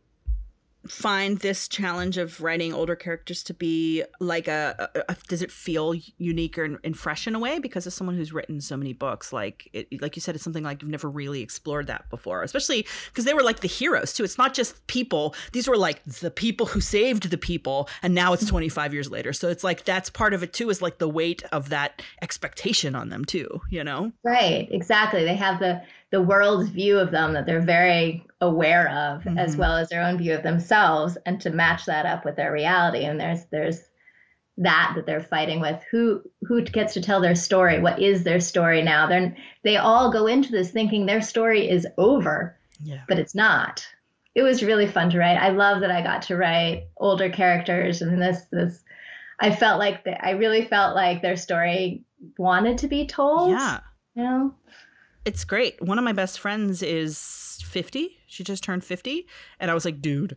[0.87, 5.51] find this challenge of writing older characters to be like a, a, a- does it
[5.51, 7.59] feel unique or and fresh in a way?
[7.59, 10.64] Because as someone who's written so many books like it, like you said it's something
[10.64, 14.25] like you've never really explored that before especially because they were like the heroes too.
[14.25, 15.35] It's not just people.
[15.53, 18.51] These were like the people who saved the people and now it's mm-hmm.
[18.51, 19.33] 25 years later.
[19.33, 22.95] So it's like that's part of it too is like the weight of that expectation
[22.95, 24.12] on them too you know?
[24.23, 25.25] Right, exactly.
[25.25, 29.38] They have the the world's view of them that they're very aware of mm-hmm.
[29.38, 32.52] as well as their own view of themselves and to match that up with their
[32.52, 33.05] reality.
[33.05, 33.81] And there's there's
[34.59, 35.83] that that they're fighting with.
[35.90, 37.81] Who who gets to tell their story?
[37.81, 39.07] What is their story now?
[39.07, 43.02] They they all go into this thinking their story is over yeah.
[43.09, 43.87] but it's not.
[44.35, 45.37] It was really fun to write.
[45.37, 48.83] I love that i got to write older characters and this this
[49.40, 52.05] i felt like the, i really felt like their story
[52.38, 53.81] wanted to be told yeah.
[54.14, 54.55] you know
[55.24, 58.18] it's great one of my best friends is 50.
[58.26, 59.26] She just turned 50.
[59.61, 60.37] And I was like, dude,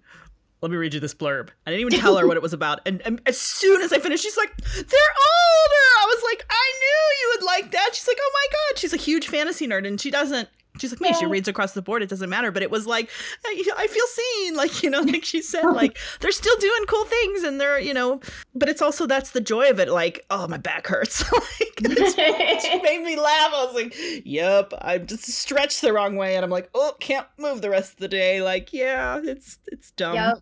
[0.62, 1.50] let me read you this blurb.
[1.66, 2.80] I didn't even tell her what it was about.
[2.86, 5.86] And, and, as soon as I finished, she's like, they're older.
[6.00, 7.90] I was like, I knew you would like that.
[7.94, 8.80] She's like, oh my God.
[8.80, 11.10] She's a huge fantasy nerd and she doesn't She's like me.
[11.10, 11.18] Yeah.
[11.18, 12.02] She reads across the board.
[12.02, 12.52] It doesn't matter.
[12.52, 13.10] But it was like,
[13.46, 14.56] I feel seen.
[14.66, 17.94] Like, you know, like she said, like they're still doing cool things and they're, you
[17.94, 18.22] know,
[18.54, 19.90] but it's also, that's the joy of it.
[19.90, 21.30] Like, oh, my back hurts.
[21.32, 23.52] like, it made me laugh.
[23.54, 26.36] I was like, yep, I'm just stretched the wrong way.
[26.36, 28.42] And I'm like, oh, can't move the rest of the day.
[28.42, 30.16] Like, yeah, it's, it's dumb.
[30.16, 30.40] Yep.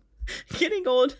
[0.54, 1.18] Getting old.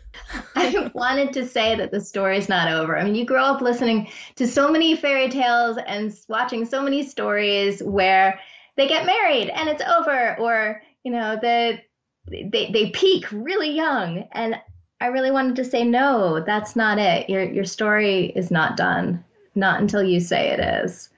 [0.55, 2.97] I wanted to say that the story's not over.
[2.97, 7.03] I mean, you grow up listening to so many fairy tales and watching so many
[7.03, 8.41] stories where
[8.77, 11.79] they get married and it's over or you know the
[12.27, 14.27] they they peak really young.
[14.33, 14.61] And
[15.01, 17.29] I really wanted to say no that's not it.
[17.29, 19.25] Your your story is not done.
[19.55, 21.11] Not until you say it is.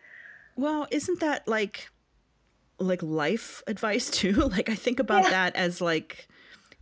[0.57, 1.89] Well isn't that like
[2.79, 4.33] like life advice too?
[4.33, 5.31] Like I think about yeah.
[5.31, 6.29] that as like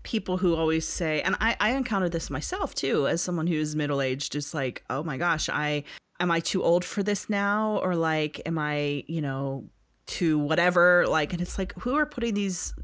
[0.02, 4.02] people who always say and I I encountered this myself too as someone who's middle
[4.02, 5.84] aged just like oh my gosh I
[6.20, 7.78] am I too old for this now?
[7.82, 9.68] Or like am I you know
[10.06, 12.74] to whatever like and it's like who are putting these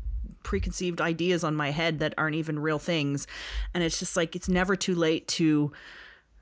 [0.43, 3.27] preconceived ideas on my head that aren't even real things
[3.75, 5.71] and it's just like it's never too late to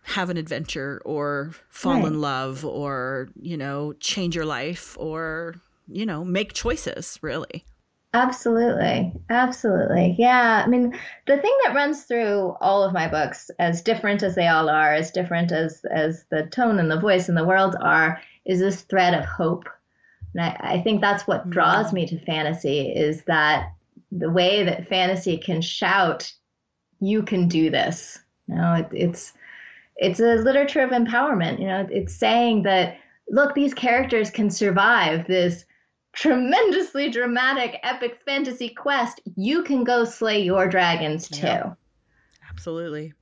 [0.02, 2.06] have an adventure or fall right.
[2.06, 5.56] in love or you know change your life or
[5.88, 7.64] you know make choices really
[8.14, 9.12] Absolutely.
[9.28, 10.16] Absolutely.
[10.18, 10.62] Yeah.
[10.64, 14.48] I mean, the thing that runs through all of my books, as different as they
[14.48, 18.20] all are, as different as as the tone and the voice and the world are,
[18.46, 19.68] is this thread of hope
[20.38, 21.96] and I, I think that's what draws mm-hmm.
[21.96, 23.72] me to fantasy is that
[24.12, 26.32] the way that fantasy can shout,
[27.00, 28.18] you can do this.
[28.46, 29.32] You know, it, it's
[29.96, 31.58] it's a literature of empowerment.
[31.58, 32.98] You know, it's saying that
[33.28, 35.64] look, these characters can survive this
[36.12, 39.20] tremendously dramatic epic fantasy quest.
[39.36, 41.76] You can go slay your dragons too.
[42.48, 43.12] Absolutely.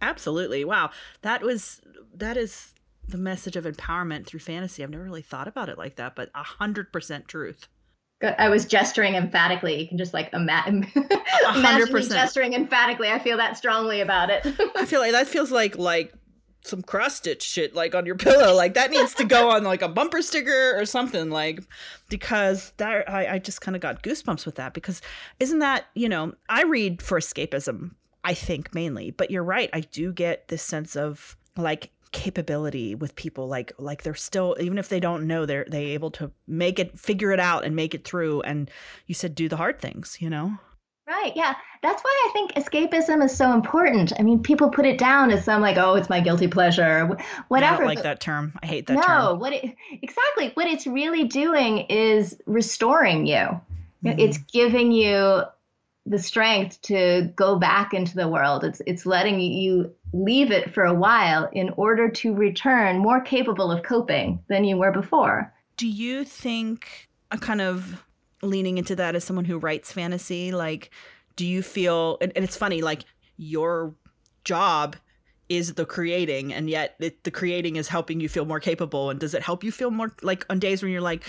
[0.00, 0.64] Absolutely.
[0.64, 0.90] Wow.
[1.20, 1.80] That was
[2.14, 2.74] that is
[3.08, 4.82] the message of empowerment through fantasy.
[4.82, 7.68] I've never really thought about it like that, but a hundred percent truth.
[8.22, 9.78] I was gesturing emphatically.
[9.80, 10.64] You can just like ima-
[11.54, 13.08] imagine me gesturing emphatically.
[13.08, 14.46] I feel that strongly about it.
[14.74, 16.14] I feel like that feels like like
[16.62, 18.54] some cross stitch shit like on your pillow.
[18.54, 21.30] Like that needs to go on like a bumper sticker or something.
[21.30, 21.60] Like
[22.08, 25.02] because that I, I just kind of got goosebumps with that because
[25.38, 27.92] isn't that you know I read for escapism.
[28.24, 29.70] I think mainly, but you're right.
[29.72, 34.78] I do get this sense of like capability with people like like they're still even
[34.78, 37.94] if they don't know they're they able to make it figure it out and make
[37.94, 38.70] it through and
[39.06, 40.56] you said do the hard things you know?
[41.06, 41.54] Right yeah.
[41.82, 44.12] That's why i think escapism is so important.
[44.18, 47.06] I mean people put it down as some like oh it's my guilty pleasure
[47.48, 48.58] whatever I don't like that term.
[48.62, 49.38] I hate that no term.
[49.38, 50.50] what it, exactly.
[50.54, 53.60] What it's really doing is restoring you.
[54.04, 54.20] Mm-hmm.
[54.20, 55.42] it's giving you
[56.06, 58.64] the strength to go back into the world.
[58.64, 63.70] It's it's letting you leave it for a while in order to return more capable
[63.72, 65.52] of coping than you were before.
[65.76, 68.02] Do you think a kind of
[68.42, 70.90] leaning into that as someone who writes fantasy like
[71.36, 73.04] do you feel and, and it's funny like
[73.36, 73.94] your
[74.44, 74.96] job
[75.48, 79.20] is the creating and yet it, the creating is helping you feel more capable and
[79.20, 81.24] does it help you feel more like on days when you're like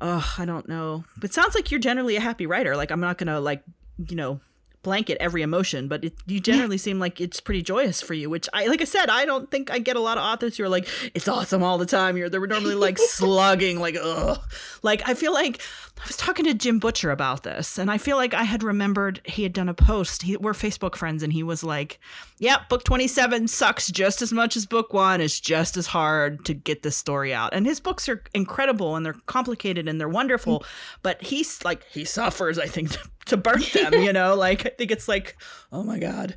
[0.00, 3.18] oh i don't know but sounds like you're generally a happy writer like i'm not
[3.18, 3.62] gonna like
[4.06, 4.40] you know
[4.82, 8.30] blanket every emotion, but it, you generally seem like it's pretty joyous for you.
[8.30, 10.64] Which I, like I said, I don't think I get a lot of authors who
[10.64, 14.40] are like, "It's awesome all the time." You're they're normally like slugging, like ugh.
[14.82, 15.60] Like I feel like
[15.98, 19.20] I was talking to Jim Butcher about this, and I feel like I had remembered
[19.24, 20.22] he had done a post.
[20.22, 21.98] He, we're Facebook friends, and he was like,
[22.38, 25.20] "Yep, yeah, book 27 sucks just as much as book one.
[25.20, 29.04] It's just as hard to get this story out." And his books are incredible, and
[29.04, 30.60] they're complicated, and they're wonderful.
[30.60, 30.66] Mm.
[31.02, 32.96] But he's like, he suffers, I think,
[33.28, 33.94] to, birth them.
[33.94, 35.36] You know, like I think it's like,
[35.72, 36.36] oh my god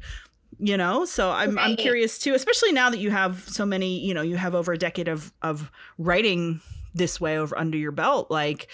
[0.62, 1.72] you know so i'm right.
[1.72, 4.72] i'm curious too especially now that you have so many you know you have over
[4.72, 6.62] a decade of of writing
[6.94, 8.68] this way over under your belt like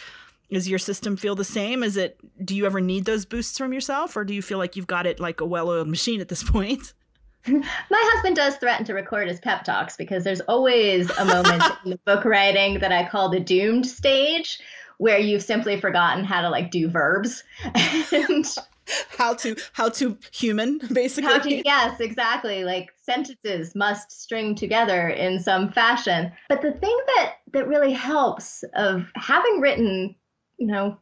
[0.50, 3.72] is your system feel the same is it do you ever need those boosts from
[3.72, 6.44] yourself or do you feel like you've got it like a well-oiled machine at this
[6.44, 6.94] point
[7.48, 11.92] my husband does threaten to record his pep talks because there's always a moment in
[11.92, 14.60] the book writing that i call the doomed stage
[14.98, 17.44] where you've simply forgotten how to like do verbs.
[18.12, 18.46] And
[19.18, 21.30] how to how to human basically.
[21.30, 22.64] How to, yes exactly.
[22.64, 26.32] Like sentences must string together in some fashion.
[26.48, 30.16] But the thing that that really helps of having written
[30.58, 30.98] you know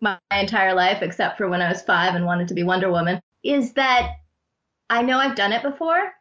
[0.00, 2.90] my, my entire life except for when i was five and wanted to be wonder
[2.90, 4.16] woman is that
[4.90, 6.12] i know i've done it before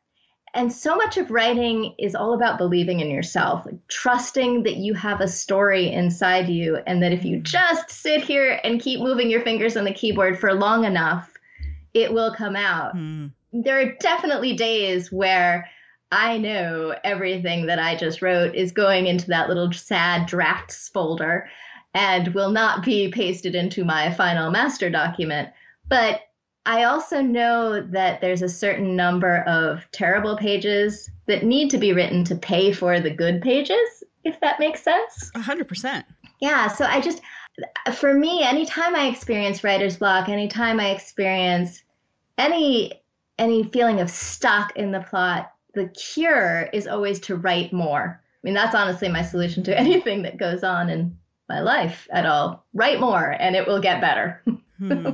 [0.53, 4.93] and so much of writing is all about believing in yourself, like trusting that you
[4.93, 9.29] have a story inside you, and that if you just sit here and keep moving
[9.29, 11.33] your fingers on the keyboard for long enough,
[11.93, 12.95] it will come out.
[12.95, 13.31] Mm.
[13.53, 15.69] There are definitely days where
[16.11, 21.49] I know everything that I just wrote is going into that little sad drafts folder
[21.93, 25.49] and will not be pasted into my final master document.
[25.89, 26.21] But
[26.67, 31.93] I also know that there's a certain number of terrible pages that need to be
[31.93, 35.31] written to pay for the good pages, if that makes sense.
[35.33, 36.05] A hundred percent.
[36.41, 36.67] Yeah.
[36.67, 37.21] So I just,
[37.95, 41.83] for me, anytime I experience writer's block, anytime I experience
[42.37, 43.01] any
[43.39, 48.21] any feeling of stuck in the plot, the cure is always to write more.
[48.21, 52.25] I mean, that's honestly my solution to anything that goes on in my life at
[52.25, 52.65] all.
[52.73, 54.43] Write more, and it will get better.
[54.79, 55.11] hmm.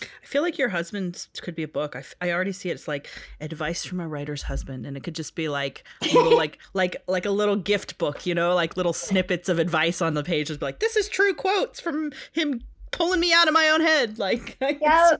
[0.00, 1.96] I feel like your husband could be a book.
[1.96, 2.74] I, I already see it.
[2.74, 3.08] It's like
[3.40, 7.26] advice from a writer's husband, and it could just be like little, like like like
[7.26, 10.48] a little gift book, you know, like little snippets of advice on the page.
[10.48, 13.80] Just be like, this is true quotes from him pulling me out of my own
[13.80, 14.18] head.
[14.28, 15.16] Like, yeah,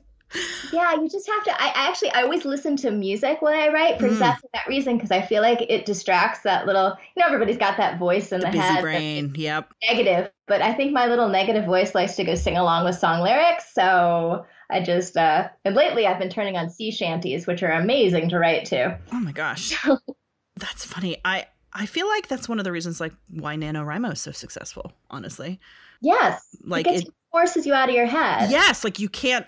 [0.71, 1.61] yeah, you just have to.
[1.61, 4.11] I, I, actually I always listen to music when I write for mm.
[4.11, 6.97] exactly that reason because I feel like it distracts that little.
[7.15, 8.81] You know, everybody's got that voice in the, the busy head.
[8.81, 9.33] brain.
[9.35, 9.73] Yep.
[9.89, 13.21] Negative, but I think my little negative voice likes to go sing along with song
[13.21, 13.73] lyrics.
[13.73, 18.29] So I just uh, and lately I've been turning on sea shanties, which are amazing
[18.29, 18.97] to write to.
[19.11, 19.75] Oh my gosh,
[20.55, 21.17] that's funny.
[21.25, 24.93] I I feel like that's one of the reasons like why NaNoWriMo is so successful.
[25.09, 25.59] Honestly.
[26.01, 26.55] Yes.
[26.63, 28.49] Like it, it forces you out of your head.
[28.49, 29.45] Yes, like you can't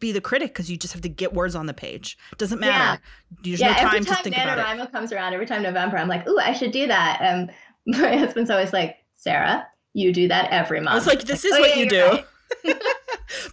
[0.00, 2.18] be the critic because you just have to get words on the page.
[2.36, 2.72] Doesn't matter.
[2.72, 2.96] Yeah.
[3.42, 4.92] There's yeah, no time, every time to think NaNoWriMo about it.
[4.92, 7.20] comes around, every time November, I'm like, ooh, I should do that.
[7.22, 7.48] Um,
[7.86, 10.90] my husband's always like, Sarah, you do that every month.
[10.90, 12.18] I was like, this is oh, what yeah, you do.
[12.64, 12.82] Right.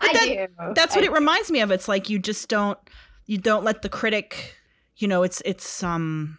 [0.02, 0.74] I that, do.
[0.74, 1.16] That's what I it do.
[1.16, 1.72] reminds me of.
[1.72, 2.78] It's like you just don't
[3.26, 4.56] you don't let the critic,
[4.98, 6.38] you know, it's it's um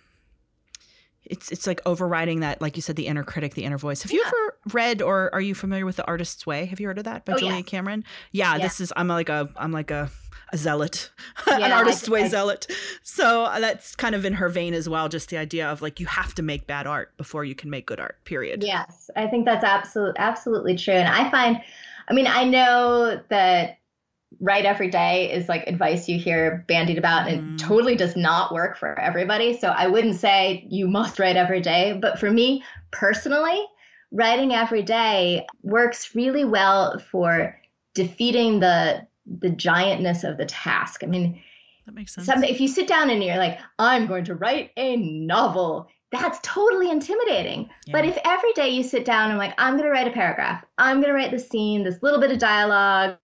[1.25, 4.03] it's it's like overriding that, like you said, the inner critic, the inner voice.
[4.03, 4.19] Have yeah.
[4.19, 6.67] you ever read or are you familiar with The Artist's Way?
[6.67, 7.63] Have you heard of that by oh, Julia yeah.
[7.63, 8.05] Cameron?
[8.33, 10.11] Yeah, yeah, this is I'm like a I'm like a
[10.53, 11.11] a zealot,
[11.47, 12.67] an artist's way I, zealot.
[13.05, 15.09] So uh, that's kind of in her vein as well.
[15.09, 17.87] Just the idea of like you have to make bad art before you can make
[17.87, 18.17] good art.
[18.25, 18.65] Period.
[18.65, 20.95] Yes, I think that's absolutely absolutely true.
[20.95, 21.61] And I find
[22.09, 23.79] I mean, I know that
[24.39, 27.55] write every day is like advice you hear bandied about and mm.
[27.55, 29.59] it totally does not work for everybody.
[29.59, 31.99] So I wouldn't say you must write every day.
[32.01, 33.61] But for me personally,
[34.13, 37.57] writing every day works really well for
[37.95, 41.05] defeating the the giantness of the task.
[41.05, 41.41] I mean,
[41.87, 42.29] that makes sense.
[42.29, 46.91] if you sit down and you're like, I'm going to write a novel, that's totally
[46.91, 47.71] intimidating.
[47.87, 47.93] Yeah.
[47.93, 50.65] But if every day you sit down and like, I'm going to write a paragraph,
[50.79, 53.17] I'm going to write the scene, this little bit of dialogue,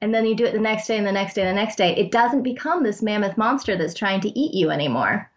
[0.00, 1.76] and then you do it the next day and the next day and the next
[1.76, 5.30] day, it doesn't become this mammoth monster that's trying to eat you anymore.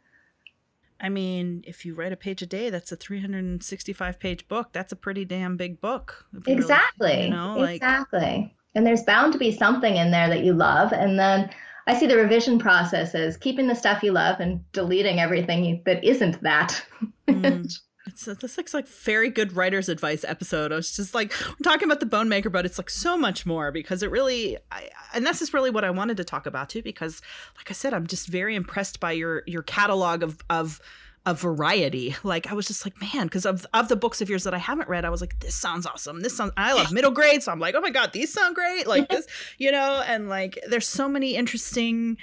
[1.02, 4.70] I mean, if you write a page a day, that's a 365 page book.
[4.74, 6.26] That's a pretty damn big book.
[6.46, 7.12] Exactly.
[7.12, 7.76] Really, you know, like...
[7.76, 8.54] exactly.
[8.76, 10.92] And there's bound to be something in there that you love.
[10.92, 11.50] And then
[11.90, 16.04] I see the revision process as keeping the stuff you love and deleting everything that
[16.04, 16.86] isn't that.
[17.28, 17.68] mm.
[18.08, 20.72] It's this looks like very good writer's advice episode.
[20.72, 23.46] I was just like I'm talking about the Bone Maker, but it's like so much
[23.46, 26.70] more because it really, I, and this is really what I wanted to talk about
[26.70, 26.82] too.
[26.82, 27.22] Because,
[27.56, 30.82] like I said, I'm just very impressed by your your catalog of of
[31.26, 32.15] a variety.
[32.24, 34.57] Like I was just like, man, because of of the books of yours that I
[34.57, 36.22] haven't read, I was like, this sounds awesome.
[36.22, 38.88] This sounds I love middle grade, so I'm like, oh my god, these sound great.
[38.88, 42.17] Like this, you know, and like there's so many interesting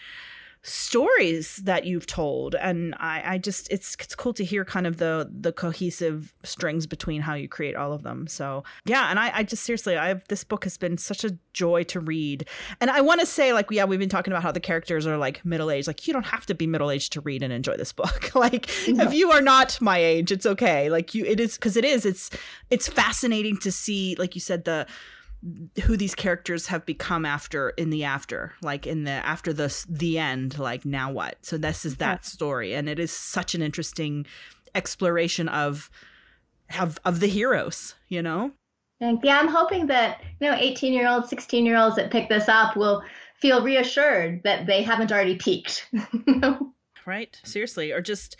[0.62, 2.54] stories that you've told.
[2.56, 6.86] And I, I just it's it's cool to hear kind of the the cohesive strings
[6.86, 8.26] between how you create all of them.
[8.26, 11.38] So yeah and i, I just seriously i have this book has been such a
[11.52, 12.48] joy to read.
[12.80, 15.16] And i want to say like yeah we've been talking about how the characters are
[15.16, 15.86] like middle-aged.
[15.86, 18.30] Like you don't have to be middle-aged to read and enjoy this book.
[18.36, 19.04] Like no.
[19.04, 20.90] if you are not my age it's okay.
[20.90, 22.30] Like you it is because it is it's
[22.70, 24.86] it's fascinating to see like you said the
[25.84, 30.18] who these characters have become after in the after like in the after the the
[30.18, 31.36] end like now what?
[31.42, 34.26] So this is that story and it is such an interesting
[34.74, 35.90] exploration of
[36.78, 38.52] of of the heroes you know?
[39.00, 42.28] And yeah i'm hoping that you know 18 year olds 16 year olds that pick
[42.28, 43.02] this up will
[43.34, 45.88] feel reassured that they haven't already peaked
[47.06, 47.40] right.
[47.44, 48.36] Seriously or just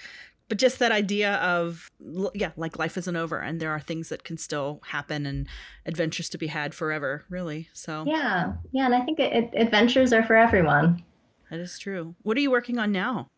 [0.49, 1.91] but just that idea of
[2.35, 5.47] yeah like life isn't over and there are things that can still happen and
[5.85, 8.05] adventures to be had forever really so.
[8.07, 11.03] Yeah yeah and i think it, it, adventures are for everyone.
[11.51, 12.17] That is true.
[12.23, 13.29] What are you working on now?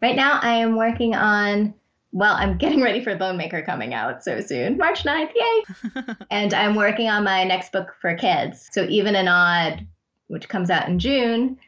[0.00, 1.74] Right now i am working on
[2.10, 6.14] well i'm getting ready for bone maker coming out so soon march 9th yay!
[6.30, 8.68] And i'm working on my next book for kids.
[8.72, 9.86] So even and odd
[10.26, 11.58] which comes out in june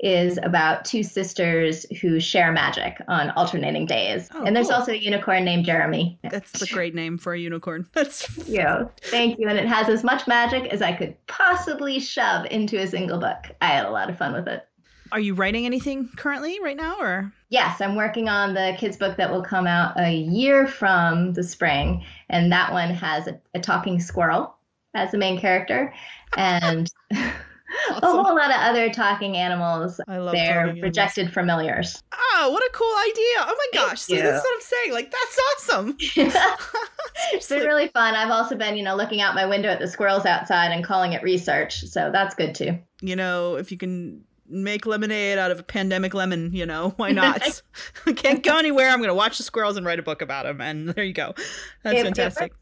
[0.00, 4.28] is about two sisters who share magic on alternating days.
[4.34, 4.76] Oh, and there's cool.
[4.76, 6.18] also a unicorn named Jeremy.
[6.22, 7.86] That's a great name for a unicorn.
[7.92, 8.90] That's thank you.
[9.02, 9.48] Thank you.
[9.48, 13.44] And it has as much magic as I could possibly shove into a single book.
[13.60, 14.66] I had a lot of fun with it.
[15.12, 17.32] Are you writing anything currently right now or?
[17.48, 21.42] Yes, I'm working on the kids book that will come out a year from the
[21.42, 24.54] spring and that one has a, a talking squirrel
[24.94, 25.92] as the main character
[26.36, 26.90] and
[27.90, 28.02] Awesome.
[28.02, 30.00] a whole lot of other talking animals.
[30.08, 31.34] I love They're rejected animals.
[31.34, 32.02] familiars.
[32.12, 33.36] Oh, what a cool idea.
[33.40, 34.00] Oh my gosh.
[34.02, 34.92] So that's what I'm saying.
[34.92, 35.40] Like, that's
[35.70, 35.96] awesome.
[37.32, 38.14] it's been really fun.
[38.14, 41.12] I've also been, you know, looking out my window at the squirrels outside and calling
[41.12, 41.82] it research.
[41.82, 42.78] So that's good too.
[43.00, 47.12] You know, if you can make lemonade out of a pandemic lemon, you know, why
[47.12, 47.62] not?
[48.06, 48.88] I can't go anywhere.
[48.88, 50.60] I'm going to watch the squirrels and write a book about them.
[50.60, 51.34] And there you go.
[51.82, 52.52] That's it, fantastic.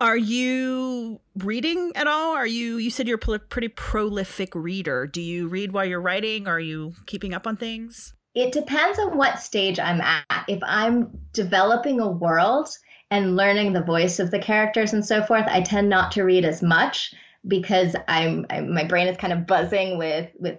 [0.00, 2.34] Are you reading at all?
[2.34, 5.06] Are you you said you're a pretty prolific reader.
[5.06, 6.46] Do you read while you're writing?
[6.46, 8.12] Are you keeping up on things?
[8.34, 10.44] It depends on what stage I'm at.
[10.48, 12.68] If I'm developing a world
[13.10, 16.44] and learning the voice of the characters and so forth, I tend not to read
[16.44, 17.14] as much
[17.46, 20.58] because I'm, I'm my brain is kind of buzzing with with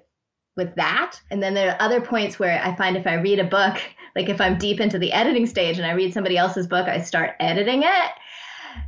[0.56, 1.20] with that.
[1.30, 3.82] And then there are other points where I find if I read a book,
[4.16, 7.02] like if I'm deep into the editing stage and I read somebody else's book, I
[7.02, 8.12] start editing it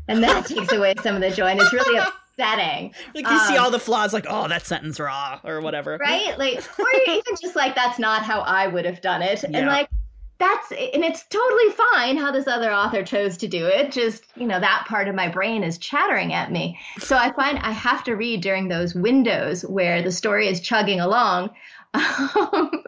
[0.07, 2.13] and that takes away some of the joy and it's really upsetting.
[3.15, 5.97] Like you um, see all the flaws like oh that sentence raw or whatever.
[5.97, 6.37] Right?
[6.37, 9.43] Like or you're even just like that's not how i would have done it.
[9.43, 9.57] Yeah.
[9.57, 9.89] and like
[10.37, 14.45] that's and it's totally fine how this other author chose to do it just you
[14.45, 16.77] know that part of my brain is chattering at me.
[16.99, 20.99] So i find i have to read during those windows where the story is chugging
[20.99, 21.49] along.
[21.95, 22.83] Um,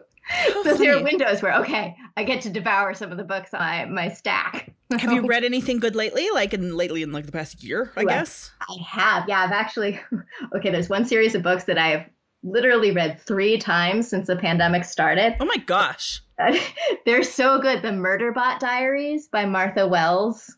[0.62, 3.60] so there are windows where okay i get to devour some of the books on
[3.60, 6.28] my, my stack have you read anything good lately?
[6.32, 8.50] Like in lately in like the past year, I guess.
[8.60, 9.28] I have.
[9.28, 10.00] Yeah, I've actually.
[10.54, 12.06] Okay, there's one series of books that I have
[12.42, 15.36] literally read three times since the pandemic started.
[15.38, 16.22] Oh my gosh.
[17.06, 17.82] They're so good.
[17.82, 20.56] The Murderbot Diaries by Martha Wells.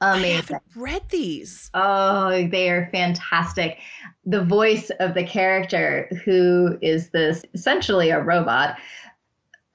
[0.00, 0.30] Amazing.
[0.30, 1.70] I haven't read these.
[1.74, 3.78] Oh, they are fantastic.
[4.24, 8.76] The voice of the character, who is this essentially a robot,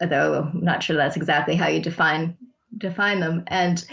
[0.02, 2.38] although I'm not sure that's exactly how you define
[2.78, 3.44] define them.
[3.48, 3.86] And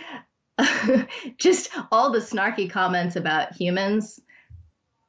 [1.38, 4.20] just all the snarky comments about humans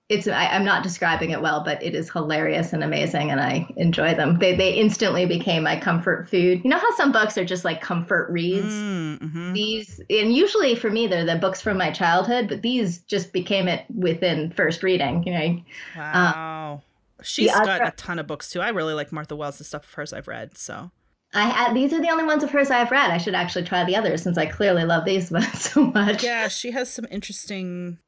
[0.09, 3.67] it's I, am not describing it well but it is hilarious and amazing and i
[3.77, 4.39] enjoy them.
[4.39, 6.61] They, they instantly became my comfort food.
[6.63, 8.73] You know how some books are just like comfort reads?
[8.73, 9.53] Mm-hmm.
[9.53, 13.67] these and usually for me they're the books from my childhood but these just became
[13.67, 15.61] it within first reading you know?
[15.95, 16.73] Wow.
[16.73, 16.81] Um,
[17.23, 18.61] she's got a ton of books too.
[18.61, 20.89] I really like martha wells the stuff of hers i've read so
[21.33, 23.11] I these are the only ones of hers I've read.
[23.11, 26.23] I should actually try the others since I clearly love these ones so much.
[26.23, 27.99] Yeah, she has some interesting.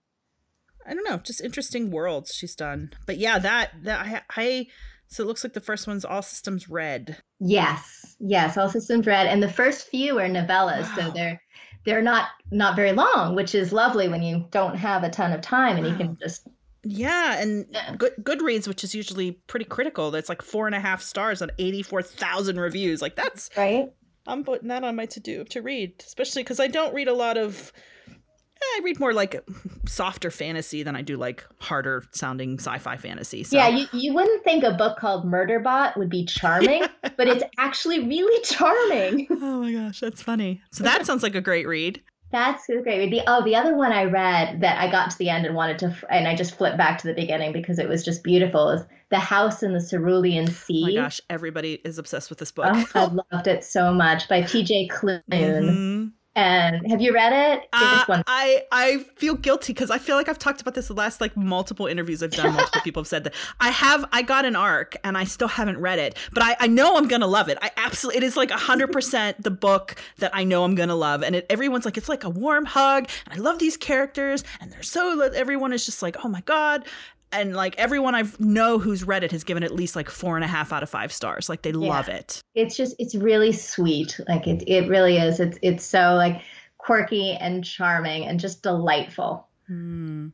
[0.85, 2.91] I don't know, just interesting worlds she's done.
[3.05, 4.67] But yeah, that that I, I
[5.07, 7.17] so it looks like the first one's All Systems Red.
[7.39, 10.95] Yes, yes, All Systems Red, and the first few are novellas, wow.
[10.95, 11.41] so they're
[11.85, 15.41] they're not not very long, which is lovely when you don't have a ton of
[15.41, 15.91] time and wow.
[15.91, 16.47] you can just
[16.83, 17.95] yeah, and yeah.
[17.95, 21.51] Good Goodreads, which is usually pretty critical, that's like four and a half stars on
[21.59, 23.01] eighty four thousand reviews.
[23.01, 23.91] Like that's right.
[24.27, 27.13] I'm putting that on my to do to read, especially because I don't read a
[27.13, 27.71] lot of.
[28.07, 29.43] Eh, I read more like
[29.87, 33.43] softer fantasy than I do like harder sounding sci-fi fantasy.
[33.43, 33.57] So.
[33.57, 36.83] Yeah, you, you wouldn't think a book called Murderbot would be charming,
[37.17, 39.27] but it's actually really charming.
[39.43, 40.61] Oh my gosh, that's funny.
[40.71, 42.01] So that sounds like a great read.
[42.31, 43.09] That's great.
[43.09, 45.79] The oh, the other one I read that I got to the end and wanted
[45.79, 48.69] to, and I just flipped back to the beginning because it was just beautiful.
[48.69, 50.83] Is The House in the Cerulean Sea.
[50.83, 52.67] Oh my gosh, everybody is obsessed with this book.
[52.69, 54.87] Oh, I loved it so much by T.J.
[54.87, 55.21] Klune.
[55.29, 56.07] Mm-hmm.
[56.33, 57.67] And have you read it?
[57.73, 61.19] Uh, I I feel guilty because I feel like I've talked about this the last
[61.19, 62.53] like multiple interviews I've done.
[62.53, 65.79] Multiple people have said that I have I got an arc and I still haven't
[65.79, 67.57] read it, but I, I know I'm gonna love it.
[67.61, 71.21] I absolutely it is like hundred percent the book that I know I'm gonna love,
[71.21, 74.71] and it, everyone's like it's like a warm hug, and I love these characters, and
[74.71, 76.85] they're so everyone is just like oh my god,
[77.31, 80.43] and like everyone I know who's read it has given at least like four and
[80.43, 81.49] a half out of five stars.
[81.49, 81.89] Like they yeah.
[81.89, 82.41] love it.
[82.55, 84.19] It's just it's really sweet.
[84.27, 85.39] Like it it really is.
[85.39, 86.41] It's it's so like
[86.77, 89.47] quirky and charming and just delightful.
[89.67, 90.29] Hmm.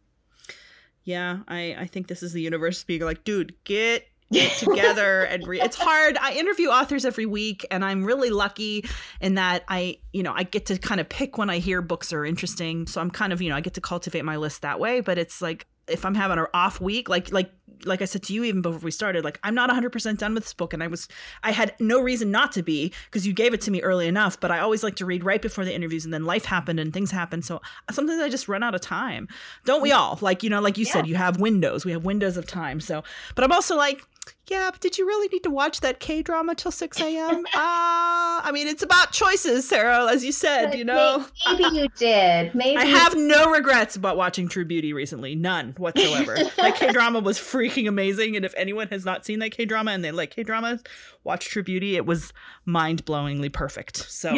[1.03, 5.47] Yeah, I I think this is the universe being like, dude, get get together and
[5.47, 5.63] read.
[5.63, 6.17] It's hard.
[6.17, 8.85] I interview authors every week, and I'm really lucky
[9.21, 12.11] in that I, you know, I get to kind of pick when I hear books
[12.11, 12.87] are interesting.
[12.87, 14.99] So I'm kind of, you know, I get to cultivate my list that way.
[14.99, 17.51] But it's like if I'm having an off week, like like
[17.85, 20.43] like I said to you even before we started, like I'm not 100% done with
[20.43, 21.07] this book and I was
[21.43, 24.39] I had no reason not to be because you gave it to me early enough,
[24.39, 26.93] but I always like to read right before the interviews and then life happened and
[26.93, 27.45] things happened.
[27.45, 27.61] So
[27.91, 29.27] sometimes I just run out of time.
[29.65, 30.17] Don't we all?
[30.21, 30.93] Like, you know, like you yeah.
[30.93, 31.85] said, you have windows.
[31.85, 32.79] We have windows of time.
[32.79, 33.03] So,
[33.35, 34.01] but I'm also like
[34.47, 37.45] yeah, but did you really need to watch that K drama till 6 a.m.?
[37.45, 41.25] uh, I mean, it's about choices, Sarah, as you said, you know.
[41.47, 42.55] Maybe, maybe you did.
[42.55, 42.77] Maybe.
[42.77, 45.35] I have no regrets about watching True Beauty recently.
[45.35, 46.37] None whatsoever.
[46.57, 48.35] that K drama was freaking amazing.
[48.35, 50.83] And if anyone has not seen that K drama and they like K dramas,
[51.23, 51.95] watch True Beauty.
[51.95, 52.31] It was
[52.65, 53.97] mind blowingly perfect.
[53.97, 54.29] So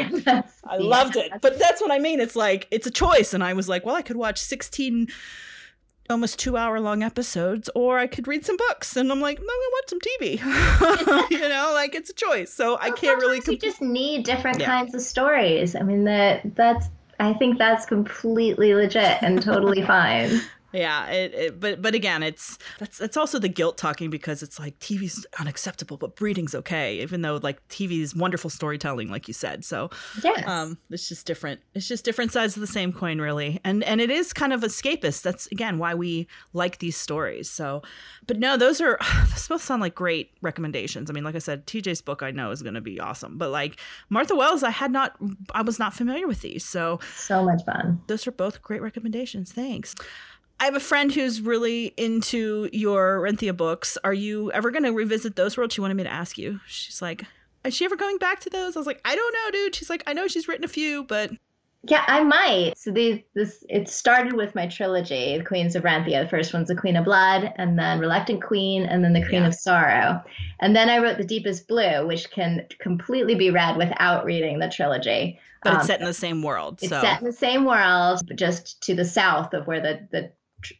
[0.65, 1.31] I loved it.
[1.41, 2.19] But that's what I mean.
[2.19, 3.33] It's like, it's a choice.
[3.33, 5.07] And I was like, well, I could watch 16
[6.09, 8.95] almost two hour long episodes, or I could read some books.
[8.95, 11.31] And I'm like, no, gonna watch some TV.
[11.31, 12.51] you know, like it's a choice.
[12.51, 13.41] So well, I can't really.
[13.41, 14.65] Comp- you just need different yeah.
[14.65, 15.75] kinds of stories.
[15.75, 16.87] I mean, that that's.
[17.21, 20.39] I think that's completely legit and totally fine.
[20.71, 24.59] Yeah, it, it, but but again, it's that's that's also the guilt talking because it's
[24.59, 29.65] like TV's unacceptable, but breeding's okay, even though like TV's wonderful storytelling, like you said.
[29.65, 29.89] So
[30.23, 31.61] yeah, um, it's just different.
[31.73, 34.61] It's just different sides of the same coin, really, and and it is kind of
[34.61, 35.23] escapist.
[35.23, 37.49] That's again why we like these stories.
[37.49, 37.81] So,
[38.27, 38.99] but no, those are
[39.29, 41.09] those both sound like great recommendations.
[41.09, 43.49] I mean, like I said, TJ's book I know is going to be awesome, but
[43.49, 45.15] like Martha Wells, I had not,
[45.53, 48.01] I was not familiar with these, so so much fun.
[48.07, 49.51] Those are both great recommendations.
[49.51, 49.95] Thanks.
[50.59, 53.97] I have a friend who's really into your Renthia books.
[54.03, 55.73] Are you ever going to revisit those worlds?
[55.73, 56.59] She wanted me to ask you.
[56.67, 57.23] She's like,
[57.63, 58.75] is she ever going back to those?
[58.75, 59.75] I was like, I don't know, dude.
[59.75, 61.31] She's like, I know she's written a few, but
[61.83, 62.77] yeah, I might.
[62.77, 66.23] So these this it started with my trilogy, The Queens of Renthia.
[66.23, 69.43] The first one's The Queen of Blood, and then Reluctant Queen, and then The Queen
[69.43, 69.47] yeah.
[69.47, 70.21] of Sorrow.
[70.59, 74.69] And then I wrote The Deepest Blue, which can completely be read without reading the
[74.69, 75.39] trilogy.
[75.63, 76.79] But um, it's set in the same world.
[76.81, 80.31] It's set in the same world, just to the south of where the, the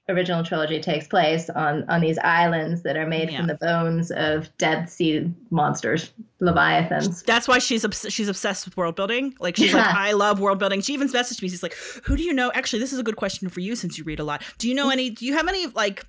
[0.07, 3.37] original trilogy takes place on on these islands that are made yeah.
[3.37, 7.23] from the bones of dead sea monsters, leviathans.
[7.23, 9.35] That's why she's obs- she's obsessed with world building.
[9.39, 9.85] Like she's yeah.
[9.85, 10.81] like, I love world building.
[10.81, 11.49] She even messaged me.
[11.49, 12.51] She's like, Who do you know?
[12.53, 14.43] Actually, this is a good question for you since you read a lot.
[14.57, 15.09] Do you know any?
[15.09, 16.05] Do you have any like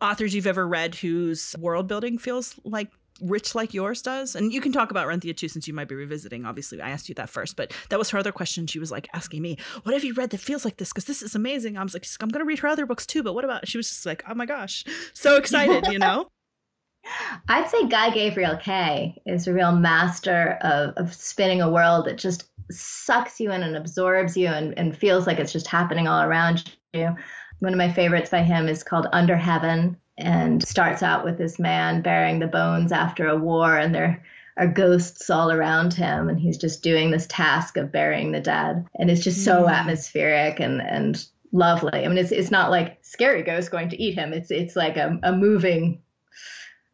[0.00, 2.90] authors you've ever read whose world building feels like
[3.20, 4.34] rich like yours does?
[4.34, 6.44] And you can talk about Renthia too, since you might be revisiting.
[6.44, 8.66] Obviously, I asked you that first, but that was her other question.
[8.66, 10.90] She was like asking me, "What have you read that feels like this?
[10.90, 13.34] Because this is amazing." I was like, "I'm gonna read her other books too, but
[13.34, 16.28] what about?" She was just like, "Oh my gosh, so excited!" You know.
[17.48, 22.16] I'd say Guy gabriel Kay is a real master of, of spinning a world that
[22.16, 26.22] just sucks you in and absorbs you and, and feels like it's just happening all
[26.22, 27.14] around you.
[27.58, 31.58] One of my favorites by him is called Under Heaven and starts out with this
[31.58, 34.22] man burying the bones after a war and there
[34.56, 38.86] are ghosts all around him and he's just doing this task of burying the dead.
[38.98, 39.70] And it's just so mm.
[39.70, 42.04] atmospheric and and lovely.
[42.04, 44.32] I mean it's it's not like scary ghost going to eat him.
[44.32, 46.00] It's it's like a, a moving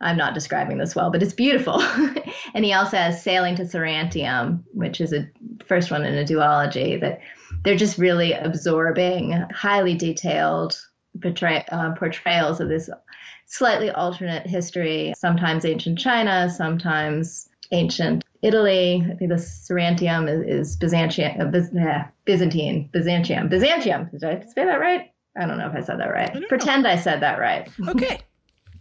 [0.00, 1.82] i'm not describing this well but it's beautiful.
[2.54, 5.28] And he also has sailing to Sarantium which is a
[5.66, 7.20] first one in a duology that
[7.62, 10.80] they're just really absorbing highly detailed
[11.20, 12.88] portray, uh, portrayals of this
[13.49, 19.05] slightly alternate history, sometimes ancient China, sometimes ancient Italy.
[19.05, 24.09] I think the Sarantium is, is Byzantium, uh, Byzantine, Byzantium, Byzantium.
[24.12, 25.11] Did I say that right?
[25.36, 26.34] I don't know if I said that right.
[26.34, 26.90] I Pretend know.
[26.90, 27.68] I said that right.
[27.88, 28.20] Okay,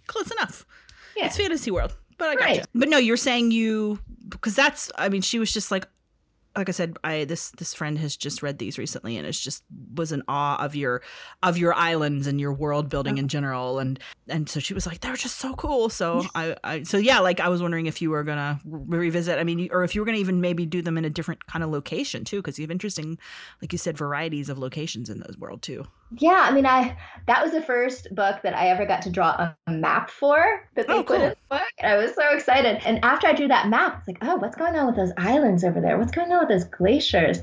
[0.07, 0.65] close enough.
[1.15, 1.26] Yeah.
[1.26, 2.57] It's fantasy world, but I got right.
[2.57, 2.63] you.
[2.76, 3.99] But no, you're saying you
[4.30, 4.91] because that's.
[4.97, 5.88] I mean, she was just like,
[6.58, 9.64] like I said, I this this friend has just read these recently and it's just
[9.93, 11.01] was in awe of your
[11.43, 13.20] of your islands and your world building oh.
[13.20, 15.89] in general and and so she was like they're just so cool.
[15.89, 19.39] So I, I so yeah, like I was wondering if you were gonna revisit.
[19.39, 21.64] I mean, or if you were gonna even maybe do them in a different kind
[21.64, 23.18] of location too, because you have interesting,
[23.62, 25.86] like you said, varieties of locations in those world too.
[26.16, 26.95] Yeah, I mean, I
[27.28, 30.88] that was the first book that I ever got to draw a map for that
[30.88, 31.26] they oh, put cool.
[31.26, 31.68] in the book.
[31.80, 32.82] And I was so excited.
[32.86, 35.66] And after I drew that map, it's like, oh, what's going on with those islands
[35.66, 35.97] over there?
[35.97, 37.39] What's going on with those glaciers?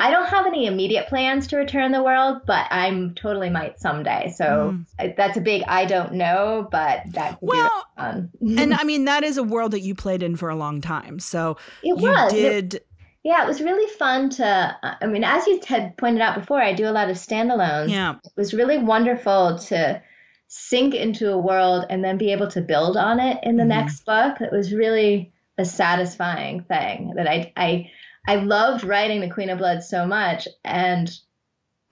[0.00, 4.32] I don't have any immediate plans to return the world, but I'm totally might someday.
[4.36, 5.16] So mm.
[5.16, 8.30] that's a big I don't know, but that well, and
[8.74, 11.18] I mean, that is a world that you played in for a long time.
[11.18, 12.32] So it you was.
[12.32, 12.74] did.
[12.74, 12.87] It,
[13.28, 14.76] yeah, it was really fun to.
[14.82, 17.90] I mean, as you had pointed out before, I do a lot of standalones.
[17.90, 18.14] Yeah.
[18.24, 20.02] It was really wonderful to
[20.46, 23.68] sink into a world and then be able to build on it in the mm-hmm.
[23.68, 24.40] next book.
[24.40, 27.90] It was really a satisfying thing that I, I,
[28.26, 31.10] I loved writing The Queen of Blood so much, and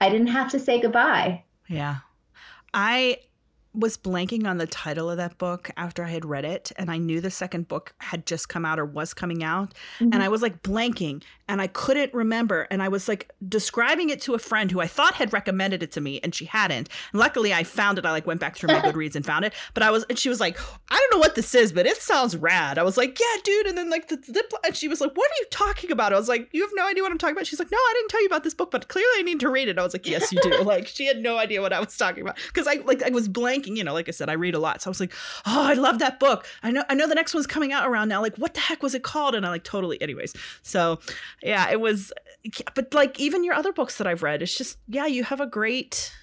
[0.01, 1.43] I didn't have to say goodbye.
[1.67, 1.97] Yeah.
[2.73, 3.19] I
[3.77, 6.97] was blanking on the title of that book after I had read it, and I
[6.97, 10.09] knew the second book had just come out or was coming out, mm-hmm.
[10.11, 14.19] and I was like blanking, and I couldn't remember, and I was like describing it
[14.21, 16.89] to a friend who I thought had recommended it to me, and she hadn't.
[17.11, 18.05] And luckily, I found it.
[18.05, 20.29] I like went back through my Goodreads and found it, but I was, and she
[20.29, 20.57] was like,
[20.89, 22.77] I don't know what this is, but it sounds rad.
[22.77, 25.29] I was like, yeah, dude, and then like the, the and she was like, what
[25.29, 26.13] are you talking about?
[26.13, 27.45] I was like, you have no idea what I'm talking about.
[27.45, 29.49] She's like, no, I didn't tell you about this book, but clearly I need to
[29.49, 29.77] read it.
[29.77, 30.49] I was like, yes, you do.
[30.63, 33.29] like she had no idea what I was talking about because I like I was
[33.29, 33.66] blanking.
[33.75, 35.13] You know, like I said, I read a lot, so I was like,
[35.45, 36.45] oh, I love that book.
[36.63, 38.21] I know I know the next one's coming out around now.
[38.21, 39.35] Like, what the heck was it called?
[39.35, 40.01] And I like totally.
[40.01, 40.99] Anyways, so
[41.41, 42.11] yeah, it was.
[42.75, 45.47] But like even your other books that I've read, it's just yeah, you have a
[45.47, 46.13] great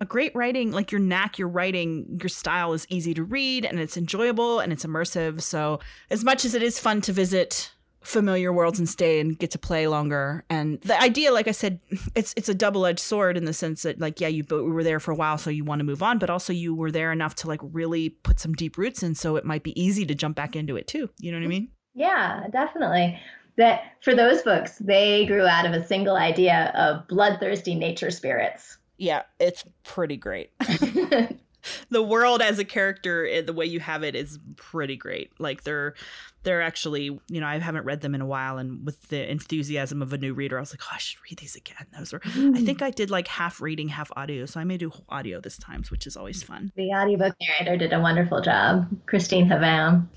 [0.00, 3.78] a great writing like your knack your writing your style is easy to read and
[3.78, 5.78] it's enjoyable and it's immersive so
[6.10, 7.70] as much as it is fun to visit
[8.00, 10.44] familiar worlds and stay and get to play longer.
[10.48, 11.80] And the idea, like I said,
[12.14, 14.70] it's it's a double edged sword in the sense that like yeah, you but we
[14.70, 16.90] were there for a while, so you want to move on, but also you were
[16.90, 20.06] there enough to like really put some deep roots in, so it might be easy
[20.06, 21.10] to jump back into it too.
[21.18, 21.68] You know what I mean?
[21.94, 23.20] Yeah, definitely.
[23.56, 28.78] That for those books, they grew out of a single idea of bloodthirsty nature spirits.
[28.96, 30.50] Yeah, it's pretty great.
[31.90, 35.32] the world as a character eh, the way you have it is pretty great.
[35.38, 35.94] Like they're
[36.42, 40.00] they're actually you know i haven't read them in a while and with the enthusiasm
[40.00, 41.86] of a new reader i was like oh i should read these again.
[41.96, 42.56] Those were mm.
[42.56, 45.58] i think i did like half reading half audio so i may do audio this
[45.58, 46.72] time which is always fun.
[46.76, 50.08] The audiobook narrator did a wonderful job christine havam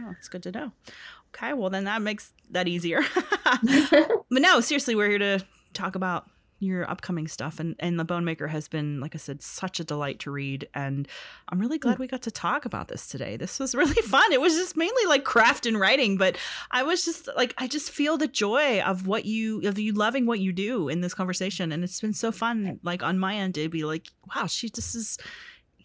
[0.00, 0.72] oh it's good to know.
[1.34, 3.00] Okay well then that makes that easier.
[4.30, 6.28] But no seriously we're here to talk about
[6.60, 9.84] your upcoming stuff and and the bone maker has been like i said such a
[9.84, 11.08] delight to read and
[11.48, 11.82] i'm really hmm.
[11.82, 14.76] glad we got to talk about this today this was really fun it was just
[14.76, 16.36] mainly like craft and writing but
[16.70, 20.26] i was just like i just feel the joy of what you of you loving
[20.26, 23.54] what you do in this conversation and it's been so fun like on my end
[23.54, 25.18] to be like wow she just is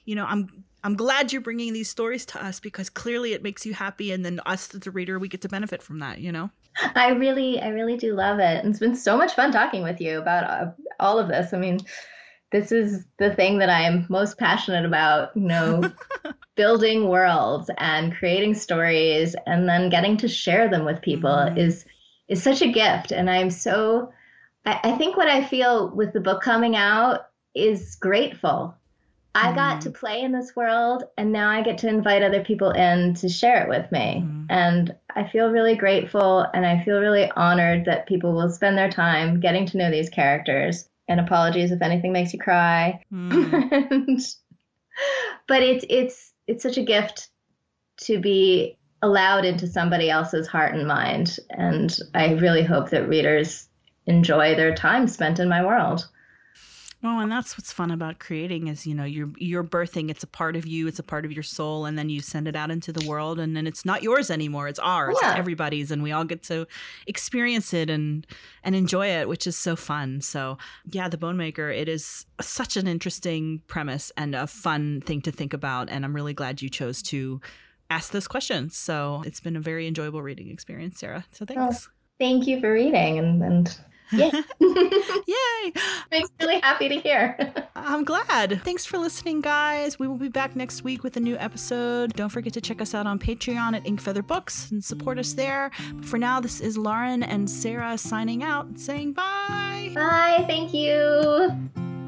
[0.06, 3.66] you know i'm I'm glad you're bringing these stories to us because clearly it makes
[3.66, 6.20] you happy, and then us, as the reader, we get to benefit from that.
[6.20, 6.52] You know.
[6.96, 8.64] I really, I really do love it.
[8.64, 11.54] And it's been so much fun talking with you about uh, all of this.
[11.54, 11.80] I mean,
[12.52, 15.92] this is the thing that I am most passionate about, you know,
[16.56, 21.58] building worlds and creating stories and then getting to share them with people mm-hmm.
[21.58, 21.86] is
[22.28, 23.12] is such a gift.
[23.12, 24.12] And I'm so
[24.66, 28.76] I, I think what I feel with the book coming out is grateful
[29.42, 29.96] I got to mm.
[29.96, 33.64] play in this world and now I get to invite other people in to share
[33.64, 34.24] it with me.
[34.26, 34.46] Mm.
[34.50, 38.92] And I feel really grateful and I feel really honored that people will spend their
[38.92, 40.90] time getting to know these characters.
[41.08, 43.04] And apologies if anything makes you cry.
[43.12, 44.36] Mm.
[45.48, 47.30] but it's it's it's such a gift
[48.02, 51.38] to be allowed into somebody else's heart and mind.
[51.52, 53.68] And I really hope that readers
[54.06, 56.08] enjoy their time spent in my world.
[57.02, 60.28] Well, and that's what's fun about creating is, you know, you're you're birthing, it's a
[60.28, 62.72] part of you, it's a part of your soul, and then you send it out
[62.72, 64.68] into the world and then it's not yours anymore.
[64.68, 65.16] It's ours.
[65.22, 65.30] Yeah.
[65.30, 66.68] It's everybody's and we all get to
[67.08, 68.28] experience it and
[68.66, 70.20] and enjoy it, which is so fun.
[70.20, 70.58] So
[70.92, 75.32] yeah, the bone maker, it is such an interesting premise and a fun thing to
[75.32, 75.90] think about.
[75.90, 77.40] And I'm really glad you chose to
[77.90, 78.76] ask those questions.
[78.76, 81.26] So it's been a very enjoyable reading experience, Sarah.
[81.32, 81.88] So thanks.
[81.88, 83.80] Oh, thank you for reading and, and
[84.12, 84.32] yeah.
[84.60, 85.74] Yay.
[86.12, 87.54] Makes me really happy to hear.
[87.76, 88.62] I'm glad.
[88.64, 90.00] Thanks for listening, guys.
[90.00, 92.14] We will be back next week with a new episode.
[92.14, 95.34] Don't forget to check us out on Patreon at Ink Feather Books and support us
[95.34, 95.72] there.
[95.94, 99.92] But for now, this is Lauren and Sarah signing out, saying bye.
[99.94, 100.46] Bye.
[100.48, 101.99] Thank you.